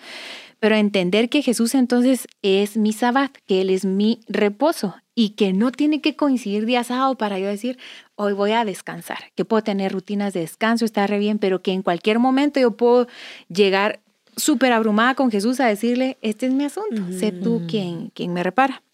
pero 0.61 0.77
entender 0.77 1.29
que 1.29 1.43
Jesús 1.43 1.75
entonces 1.75 2.29
es 2.41 2.77
mi 2.77 2.93
sabbat, 2.93 3.33
que 3.49 3.63
Él 3.63 3.69
es 3.69 3.85
mi 3.85 4.21
reposo 4.29 4.95
y 5.13 5.31
que 5.31 5.53
no 5.53 5.73
tiene 5.73 6.01
que 6.01 6.15
coincidir 6.15 6.67
día 6.67 6.85
sábado 6.85 7.17
para 7.17 7.41
yo 7.41 7.49
decir, 7.49 7.79
hoy 8.15 8.33
voy 8.33 8.53
a 8.53 8.65
descansar, 8.65 9.33
que 9.35 9.45
puedo 9.45 9.65
tener 9.65 9.91
rutinas 9.91 10.35
de 10.35 10.41
descanso, 10.41 10.85
está 10.85 11.05
re 11.09 11.19
bien, 11.19 11.41
pero 11.41 11.63
que 11.63 11.73
en 11.73 11.83
cualquier 11.83 12.21
momento 12.21 12.61
yo 12.61 12.77
puedo 12.77 13.09
llegar 13.49 13.99
súper 14.37 14.71
abrumada 14.71 15.17
con 15.17 15.33
Jesús 15.33 15.59
a 15.59 15.67
decirle, 15.67 16.17
este 16.23 16.47
es 16.47 16.53
mi 16.53 16.63
asunto, 16.63 17.03
sé 17.11 17.33
tú 17.33 17.63
quien, 17.69 18.11
quien 18.11 18.33
me 18.33 18.45
repara. 18.45 18.85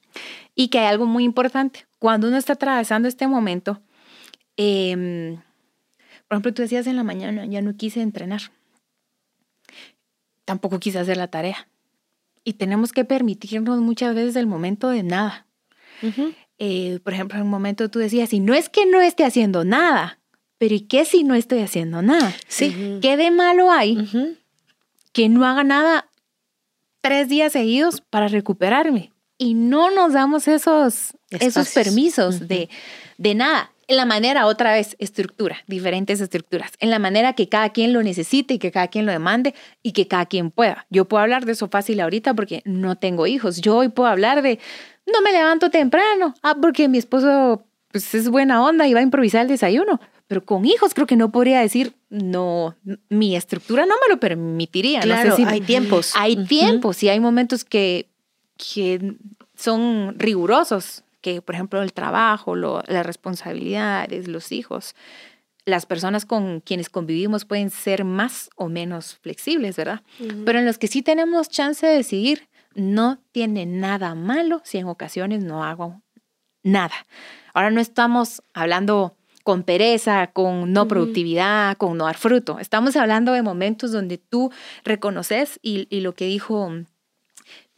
Y 0.55 0.68
que 0.68 0.79
hay 0.79 0.87
algo 0.87 1.05
muy 1.05 1.25
importante, 1.25 1.87
cuando 1.99 2.29
uno 2.29 2.38
está 2.38 2.55
atravesando 2.55 3.09
este 3.09 3.29
momento, 3.29 3.83
em, 4.57 5.37
por 6.27 6.37
ejemplo, 6.37 6.55
tú 6.55 6.62
decías 6.62 6.87
en 6.87 6.97
la 6.97 7.05
mañana, 7.05 7.44
ya 7.44 7.61
no 7.61 7.77
quise 7.77 8.01
entrenar, 8.01 8.40
tampoco 10.48 10.80
quise 10.80 10.98
hacer 10.98 11.18
la 11.18 11.28
tarea. 11.28 11.68
Y 12.42 12.54
tenemos 12.54 12.92
que 12.92 13.04
permitirnos 13.04 13.80
muchas 13.80 14.14
veces 14.14 14.34
el 14.34 14.46
momento 14.46 14.88
de 14.88 15.02
nada. 15.02 15.46
Eh, 16.58 17.00
por 17.04 17.12
ejemplo, 17.12 17.37
en 17.37 17.44
un 17.44 17.50
momento 17.50 17.90
tú 17.90 17.98
decías, 17.98 18.32
y 18.32 18.40
no 18.40 18.54
es 18.54 18.70
que 18.70 18.87
no 18.87 19.02
esté 19.02 19.26
haciendo 19.26 19.66
nada, 19.66 20.20
pero 20.56 20.74
¿y 20.74 20.80
qué 20.80 21.04
si 21.04 21.22
no 21.22 21.34
estoy 21.34 21.58
haciendo 21.58 22.00
nada? 22.00 22.34
Sí. 22.46 22.98
¿Qué 23.02 23.18
de 23.18 23.30
malo 23.30 23.70
hay 23.70 24.38
que 25.12 25.28
no 25.28 25.44
haga 25.44 25.64
nada 25.64 26.08
tres 27.02 27.28
días 27.28 27.52
seguidos 27.52 28.00
para 28.00 28.28
recuperarme? 28.28 29.12
Y 29.37 29.52
no 29.52 29.90
nos 29.90 30.14
damos 30.14 30.48
esos, 30.48 31.12
esos 31.28 31.68
permisos 31.74 32.48
de, 32.48 32.70
de 33.18 33.34
nada. 33.34 33.70
En 33.88 33.96
la 33.96 34.05
manera, 34.05 34.46
otra 34.46 34.74
vez, 34.74 34.96
estructura, 34.98 35.57
diferentes 35.66 36.20
estructuras. 36.20 36.72
En 36.79 36.90
la 36.90 36.98
manera 36.98 37.33
que 37.33 37.48
cada 37.48 37.70
quien 37.70 37.94
lo 37.94 38.03
necesite 38.03 38.55
y 38.55 38.59
que 38.59 38.70
cada 38.70 38.88
quien 38.88 39.07
lo 39.07 39.12
demande 39.12 39.55
y 39.83 39.92
que 39.92 40.07
cada 40.07 40.27
quien 40.27 40.51
pueda. 40.51 40.87
Yo 40.90 41.07
puedo 41.07 41.22
hablar 41.22 41.46
de 41.46 41.53
eso 41.53 41.68
fácil 41.68 42.01
ahorita 42.01 42.35
porque 42.35 42.61
no 42.66 42.96
tengo 42.96 43.27
hijos. 43.27 43.62
Yo 43.62 43.79
hoy 43.79 43.88
puedo 43.88 44.11
hablar 44.11 44.42
de, 44.42 44.59
no 45.07 45.22
me 45.22 45.33
levanto 45.33 45.70
temprano, 45.70 46.35
ah, 46.42 46.57
porque 46.61 46.87
mi 46.87 46.98
esposo 46.98 47.64
pues, 47.90 48.14
es 48.14 48.29
buena 48.29 48.62
onda 48.62 48.87
y 48.87 48.92
va 48.92 49.01
a 49.01 49.03
improvisar 49.03 49.42
el 49.42 49.48
desayuno. 49.48 50.01
Pero 50.27 50.44
con 50.44 50.66
hijos 50.66 50.92
creo 50.92 51.07
que 51.07 51.16
no 51.16 51.33
podría 51.33 51.61
decir, 51.61 51.94
no, 52.11 52.77
mi 53.09 53.37
estructura 53.37 53.87
no 53.87 53.94
me 54.07 54.12
lo 54.12 54.20
permitiría. 54.20 55.01
Claro, 55.01 55.35
hay 55.46 55.62
tiempos. 55.62 56.12
Hay 56.14 56.44
tiempos 56.44 57.03
y 57.03 57.09
hay 57.09 57.20
momentos 57.20 57.64
que, 57.64 58.11
que 58.59 59.14
son 59.57 60.14
rigurosos, 60.18 61.05
que 61.20 61.42
por 61.42 61.54
ejemplo 61.54 61.83
el 61.83 61.92
trabajo, 61.92 62.57
las 62.57 63.07
responsabilidades, 63.07 64.28
los 64.28 64.52
hijos. 64.52 64.94
Las 65.64 65.85
personas 65.85 66.24
con 66.24 66.61
quienes 66.61 66.88
convivimos 66.88 67.44
pueden 67.44 67.70
ser 67.70 68.04
más 68.04 68.48
o 68.57 68.68
menos 68.68 69.18
flexibles, 69.20 69.76
¿verdad? 69.76 70.02
Pero 70.46 70.59
en 70.59 70.64
los 70.64 70.78
que 70.78 70.87
sí 70.87 71.02
tenemos 71.02 71.50
chance 71.50 71.87
de 71.87 71.94
decidir, 71.94 72.48
no 72.74 73.18
tiene 73.33 73.66
nada 73.66 74.14
malo 74.14 74.62
si 74.64 74.78
en 74.78 74.87
ocasiones 74.87 75.44
no 75.44 75.64
hago 75.64 76.00
nada. 76.62 76.94
Ahora 77.52 77.70
no 77.70 77.81
estamos 77.81 78.42
hablando 78.54 79.16
con 79.42 79.62
pereza, 79.62 80.28
con 80.28 80.72
no 80.72 80.87
productividad, 80.88 81.76
con 81.78 81.96
no 81.96 82.04
dar 82.04 82.18
fruto. 82.18 82.59
Estamos 82.59 82.96
hablando 82.96 83.33
de 83.33 83.42
momentos 83.42 83.92
donde 83.92 84.18
tú 84.18 84.52
reconoces 84.85 85.59
y, 85.62 85.87
lo 86.00 86.14
que 86.14 86.26
dijo 86.26 86.70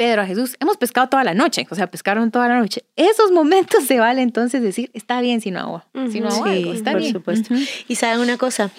Pedro 0.01 0.23
a 0.23 0.27
Jesús, 0.27 0.57
hemos 0.61 0.79
pescado 0.79 1.11
toda 1.11 1.25
la 1.25 1.35
noche, 1.35 1.67
o 1.69 1.75
sea, 1.75 1.87
pescaron 1.87 2.31
toda 2.31 2.49
la 2.49 2.59
noche. 2.59 2.85
Esos 2.97 3.33
momentos 3.33 3.85
se 3.85 4.01
vale 4.01 4.23
entonces 4.23 4.63
decir, 4.63 4.91
está 4.95 5.21
bien 5.21 5.43
si 5.43 5.51
no 5.51 5.61
hago, 5.61 5.85
si 6.11 6.21
no 6.21 6.31
hago 6.31 6.47
algo, 6.47 6.73
está 6.73 6.93
por 6.93 7.01
bien. 7.03 7.13
supuesto. 7.13 7.55
Y 7.87 7.97
saben 7.97 8.21
una 8.21 8.39
cosa, 8.39 8.71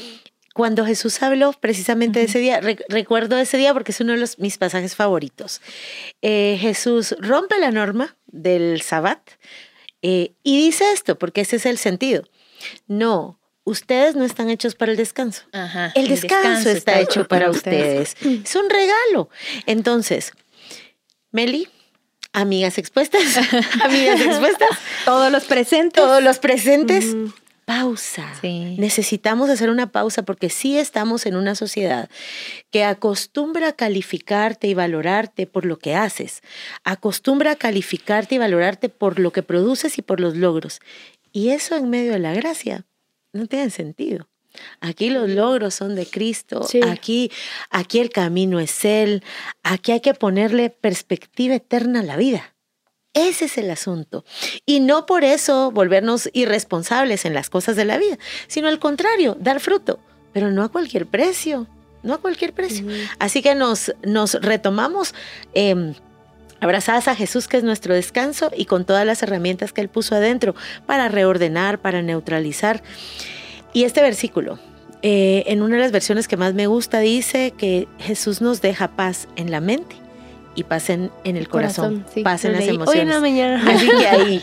cuando 0.56 0.84
Jesús 0.84 1.22
habló 1.22 1.54
precisamente 1.54 2.18
de 2.18 2.26
ese 2.26 2.40
día, 2.40 2.60
recuerdo 2.90 3.38
ese 3.38 3.58
día 3.58 3.72
porque 3.72 3.92
es 3.92 4.02
uno 4.02 4.14
de 4.14 4.18
los, 4.18 4.40
mis 4.40 4.58
pasajes 4.58 4.96
favoritos. 4.96 5.62
Eh, 6.24 6.58
Jesús 6.60 7.16
rompe 7.20 7.60
la 7.60 7.70
norma 7.70 8.18
del 8.26 8.82
sabbat 8.82 9.22
eh, 10.02 10.34
y 10.42 10.58
dice 10.58 10.86
esto, 10.92 11.20
porque 11.20 11.42
ese 11.42 11.58
es 11.58 11.68
el 11.68 11.78
sentido. 11.78 12.24
No, 12.88 13.40
ustedes 13.64 14.16
no 14.16 14.26
están 14.26 14.50
hechos 14.50 14.74
para 14.74 14.92
el 14.92 14.98
descanso. 14.98 15.44
el, 15.94 16.08
descanso 16.08 16.72
está, 16.72 17.00
hecho 17.00 17.28
para, 17.28 17.52
ustedes. 17.52 18.16
Es 18.24 18.56
un 18.56 18.72
regalo. 18.72 19.30
Entonces, 19.68 20.34
Meli, 21.32 21.68
amigas 22.34 22.78
expuestas, 22.78 23.22
amigas 23.84 24.22
expuestas. 24.22 24.70
Todos 25.06 25.32
los 25.32 25.46
presentes. 25.46 26.02
Todos 26.02 26.24
los 26.24 26.40
presentes. 26.40 27.16
Pausa. 27.66 28.34
Necesitamos 28.44 29.50
hacer 29.50 29.70
una 29.70 29.92
pausa 29.92 30.24
porque 30.24 30.50
sí 30.50 30.78
estamos 30.78 31.26
en 31.26 31.38
una 31.38 31.56
sociedad 31.56 32.10
que 32.70 32.84
acostumbra 32.84 33.70
a 33.70 33.74
calificarte 33.74 34.68
y 34.68 34.74
valorarte 34.74 35.48
por 35.48 35.66
lo 35.66 35.78
que 35.80 35.96
haces. 35.96 36.42
Acostumbra 36.84 37.52
a 37.52 37.56
calificarte 37.56 38.36
y 38.36 38.40
valorarte 38.40 38.90
por 38.90 39.20
lo 39.20 39.32
que 39.32 39.44
produces 39.44 39.98
y 39.98 40.02
por 40.02 40.20
los 40.20 40.36
logros. 40.36 40.82
Y 41.32 41.50
eso 41.50 41.78
en 41.78 41.90
medio 41.90 42.12
de 42.12 42.20
la 42.20 42.34
gracia 42.34 42.86
no 43.32 43.48
tiene 43.48 43.70
sentido. 43.70 44.28
Aquí 44.80 45.10
los 45.10 45.30
logros 45.30 45.74
son 45.74 45.96
de 45.96 46.06
Cristo, 46.06 46.66
aquí, 46.88 47.32
aquí 47.70 48.00
el 48.00 48.10
camino 48.10 48.60
es 48.60 48.86
Él, 48.86 49.24
aquí 49.64 49.92
hay 49.92 50.02
que 50.02 50.14
ponerle 50.14 50.70
perspectiva 50.70 51.56
eterna 51.56 52.02
a 52.02 52.04
la 52.04 52.18
vida. 52.18 52.54
Ese 53.14 53.46
es 53.46 53.58
el 53.58 53.70
asunto. 53.70 54.24
Y 54.66 54.80
no 54.80 55.06
por 55.06 55.24
eso 55.24 55.72
volvernos 55.72 56.30
irresponsables 56.34 57.26
en 57.26 57.34
las 57.34 57.50
cosas 57.50 57.76
de 57.76 57.86
la 57.86 57.98
vida, 57.98 58.18
sino 58.48 58.68
al 58.68 58.80
contrario, 58.80 59.36
dar 59.40 59.60
fruto, 59.60 60.00
pero 60.32 60.52
no 60.52 60.64
a 60.64 60.70
cualquier 60.70 61.08
precio, 61.08 61.68
no 62.04 62.14
a 62.14 62.18
cualquier 62.20 62.54
precio. 62.54 62.88
Así 63.20 63.42
que 63.42 63.56
nos, 63.56 63.94
nos 64.04 64.36
retomamos. 64.36 65.14
Em, 65.54 65.94
abrazadas 66.62 67.08
a 67.08 67.16
Jesús, 67.16 67.48
que 67.48 67.58
es 67.58 67.64
nuestro 67.64 67.94
descanso, 67.94 68.52
y 68.56 68.66
con 68.66 68.86
todas 68.86 69.06
las 69.06 69.22
herramientas 69.24 69.74
que 69.74 69.82
Él 69.82 69.90
puso 69.90 70.16
adentro 70.16 70.56
para 70.86 71.10
reordenar, 71.10 71.80
para 71.80 72.02
neutralizar. 72.04 72.84
Y 73.74 73.84
este 73.84 74.02
versículo, 74.02 74.60
eh, 75.02 75.44
en 75.48 75.62
una 75.62 75.76
de 75.76 75.82
las 75.82 75.92
versiones 75.92 76.28
que 76.28 76.38
más 76.38 76.54
me 76.54 76.68
gusta, 76.68 77.00
dice 77.00 77.54
que 77.58 77.88
Jesús 78.00 78.42
nos 78.42 78.62
deja 78.62 78.90
paz 78.90 79.28
en 79.36 79.52
la 79.52 79.62
mente 79.62 80.01
y 80.54 80.64
pasen 80.64 81.12
en 81.24 81.38
el 81.38 81.48
corazón, 81.48 82.06
pasen 82.24 82.54
las 82.54 82.68
emociones. 82.68 82.90
Hoy 82.90 83.00
en 83.00 83.10
la 83.10 83.20
mañana. 83.20 83.64
Así 83.74 83.88
que 83.88 84.08
ahí. 84.08 84.42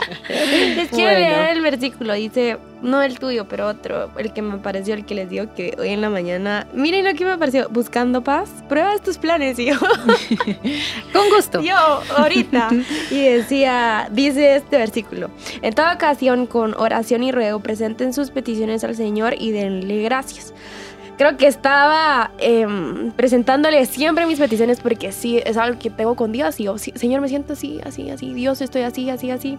les 0.77 0.89
quiero 0.89 1.19
leer 1.19 1.57
el 1.57 1.61
versículo, 1.61 2.15
dice, 2.15 2.59
no 2.83 3.03
el 3.03 3.19
tuyo, 3.19 3.47
pero 3.47 3.69
otro, 3.69 4.11
el 4.17 4.33
que 4.33 4.41
me 4.41 4.59
pareció, 4.59 4.95
el 4.95 5.05
que 5.05 5.15
les 5.15 5.29
digo 5.29 5.55
que 5.55 5.77
hoy 5.79 5.91
en 5.91 6.01
la 6.01 6.09
mañana, 6.09 6.67
miren 6.73 7.05
lo 7.05 7.15
que 7.15 7.25
me 7.25 7.37
pareció, 7.37 7.69
buscando 7.69 8.23
paz, 8.23 8.49
prueba 8.69 8.97
tus 8.99 9.19
planes, 9.19 9.59
y 9.59 9.67
yo, 9.67 9.79
con 11.13 11.29
gusto. 11.31 11.61
Yo, 11.61 11.77
ahorita, 12.17 12.71
y 13.11 13.23
decía, 13.25 14.09
dice 14.11 14.57
este 14.57 14.79
versículo, 14.79 15.31
en 15.61 15.75
toda 15.75 15.95
ocasión 15.95 16.47
con 16.47 16.75
oración 16.75 17.23
y 17.23 17.33
ruego 17.33 17.61
presenten 17.61 18.15
sus 18.15 18.31
peticiones 18.31 18.83
al 18.83 18.97
Señor 18.97 19.35
y 19.39 19.51
denle 19.51 20.03
gracias 20.03 20.55
creo 21.19 21.37
que 21.37 21.49
estaba 21.49 22.31
em, 22.39 23.11
presentándole 23.11 23.85
siempre 23.87 24.25
mis 24.25 24.39
peticiones 24.39 24.81
porque 24.81 25.13
sí, 25.13 25.43
es 25.45 25.57
algo 25.57 25.79
que 25.79 25.91
tengo 25.91 26.15
con 26.15 26.33
Dios 26.33 26.59
y 26.61 26.65
yo, 26.65 26.79
Señor, 26.79 27.21
me 27.21 27.29
siento 27.29 27.53
así, 27.53 27.81
así, 27.85 28.09
así, 28.09 28.33
Dios, 28.33 28.61
estoy 28.63 28.83
así, 28.83 29.11
así, 29.11 29.31
así. 29.31 29.59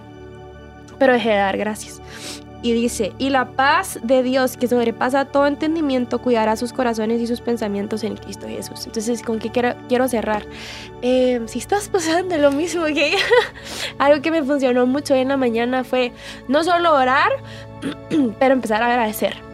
Pero 0.97 1.13
dejé 1.13 1.29
de 1.29 1.35
dar 1.35 1.57
gracias. 1.57 2.01
Y 2.61 2.73
dice, 2.73 3.13
y 3.17 3.29
la 3.29 3.45
paz 3.51 3.99
de 4.03 4.21
Dios 4.21 4.57
que 4.57 4.67
sobrepasa 4.67 5.25
todo 5.25 5.47
entendimiento 5.47 6.19
cuidará 6.19 6.57
sus 6.57 6.73
corazones 6.73 7.21
y 7.21 7.27
sus 7.27 7.39
pensamientos 7.39 8.03
en 8.03 8.17
Cristo 8.17 8.47
Jesús. 8.47 8.85
Entonces, 8.85 9.21
¿con 9.21 9.39
qué 9.39 9.49
quiero, 9.49 9.75
quiero 9.87 10.07
cerrar? 10.09 10.45
Em, 11.01 11.47
si 11.47 11.59
estás 11.59 11.87
pasando 11.87 12.37
lo 12.37 12.51
mismo 12.51 12.85
que 12.85 13.15
algo 13.97 14.21
que 14.21 14.31
me 14.31 14.43
funcionó 14.43 14.85
mucho 14.85 15.13
en 15.15 15.29
la 15.29 15.37
mañana 15.37 15.83
fue 15.83 16.11
no 16.49 16.63
solo 16.63 16.93
orar, 16.93 17.31
pero 18.39 18.53
empezar 18.53 18.83
a 18.83 18.87
agradecer 18.87 19.48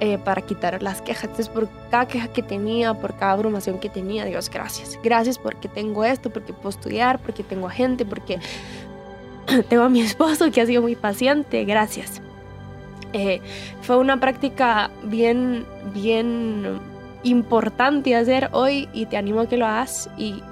eh, 0.00 0.18
para 0.18 0.42
quitar 0.42 0.82
las 0.82 1.02
quejas. 1.02 1.24
Entonces, 1.24 1.48
por 1.48 1.68
cada 1.90 2.06
queja 2.06 2.28
que 2.28 2.42
tenía, 2.42 2.94
por 2.94 3.16
cada 3.16 3.32
abrumación 3.32 3.78
que 3.78 3.88
tenía, 3.88 4.24
Dios, 4.24 4.50
gracias. 4.50 4.98
Gracias 5.02 5.38
porque 5.38 5.68
tengo 5.68 6.04
esto, 6.04 6.30
porque 6.30 6.52
puedo 6.52 6.70
estudiar, 6.70 7.18
porque 7.18 7.42
tengo 7.42 7.68
gente, 7.68 8.04
porque 8.04 8.38
tengo 9.68 9.84
a 9.84 9.88
mi 9.88 10.00
esposo 10.00 10.50
que 10.50 10.60
ha 10.60 10.66
sido 10.66 10.82
muy 10.82 10.96
paciente. 10.96 11.64
Gracias. 11.64 12.20
Eh, 13.12 13.40
fue 13.82 13.96
una 13.96 14.20
práctica 14.20 14.90
bien, 15.02 15.66
bien 15.92 16.80
importante 17.22 18.16
hacer 18.16 18.48
hoy 18.52 18.88
y 18.92 19.06
te 19.06 19.16
animo 19.16 19.40
a 19.40 19.48
que 19.48 19.56
lo 19.56 19.66
hagas. 19.66 20.08
Y, 20.16 20.42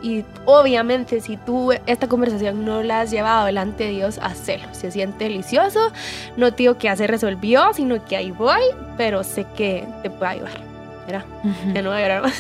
obviamente 0.45 1.21
si 1.21 1.37
tú 1.37 1.73
esta 1.87 2.09
conversación 2.09 2.65
no 2.65 2.83
la 2.83 3.01
has 3.01 3.11
llevado 3.11 3.47
delante 3.47 3.85
de 3.85 3.91
Dios, 3.91 4.19
hazlo. 4.23 4.73
Se 4.73 4.91
siente 4.91 5.25
delicioso. 5.25 5.93
No 6.37 6.51
digo 6.51 6.79
que 6.79 6.85
ya 6.85 6.97
se 6.97 7.07
resolvió, 7.07 7.73
sino 7.75 8.05
que 8.05 8.17
ahí 8.17 8.31
voy, 8.31 8.63
pero 8.97 9.25
sé 9.25 9.47
que 9.57 9.87
te 10.03 10.11
puede 10.11 10.33
ayudar. 10.33 10.61
Mira, 11.07 11.25
ya 11.73 11.83
no 11.83 11.91
voy 11.91 11.99
a 11.99 12.03
llorar 12.03 12.23
más. 12.23 12.39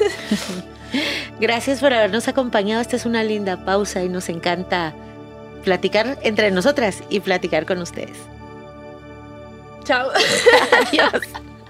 Gracias 1.41 1.81
por 1.81 1.93
habernos 1.93 2.29
acompañado. 2.29 2.81
Esta 2.81 2.97
es 2.97 3.07
una 3.07 3.23
linda 3.23 3.65
pausa 3.65 4.03
y 4.03 4.09
nos 4.09 4.29
encanta 4.29 4.93
platicar 5.65 6.19
entre 6.23 6.51
nosotras 6.51 7.03
y 7.09 7.21
platicar 7.21 7.67
con 7.67 7.79
ustedes. 7.79 8.17
Chao. 9.85 10.11
Adiós. 10.87 11.23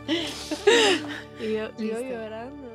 Y 1.41 1.53
yo, 1.53 1.71
yo 1.79 2.01
llorando. 2.01 2.68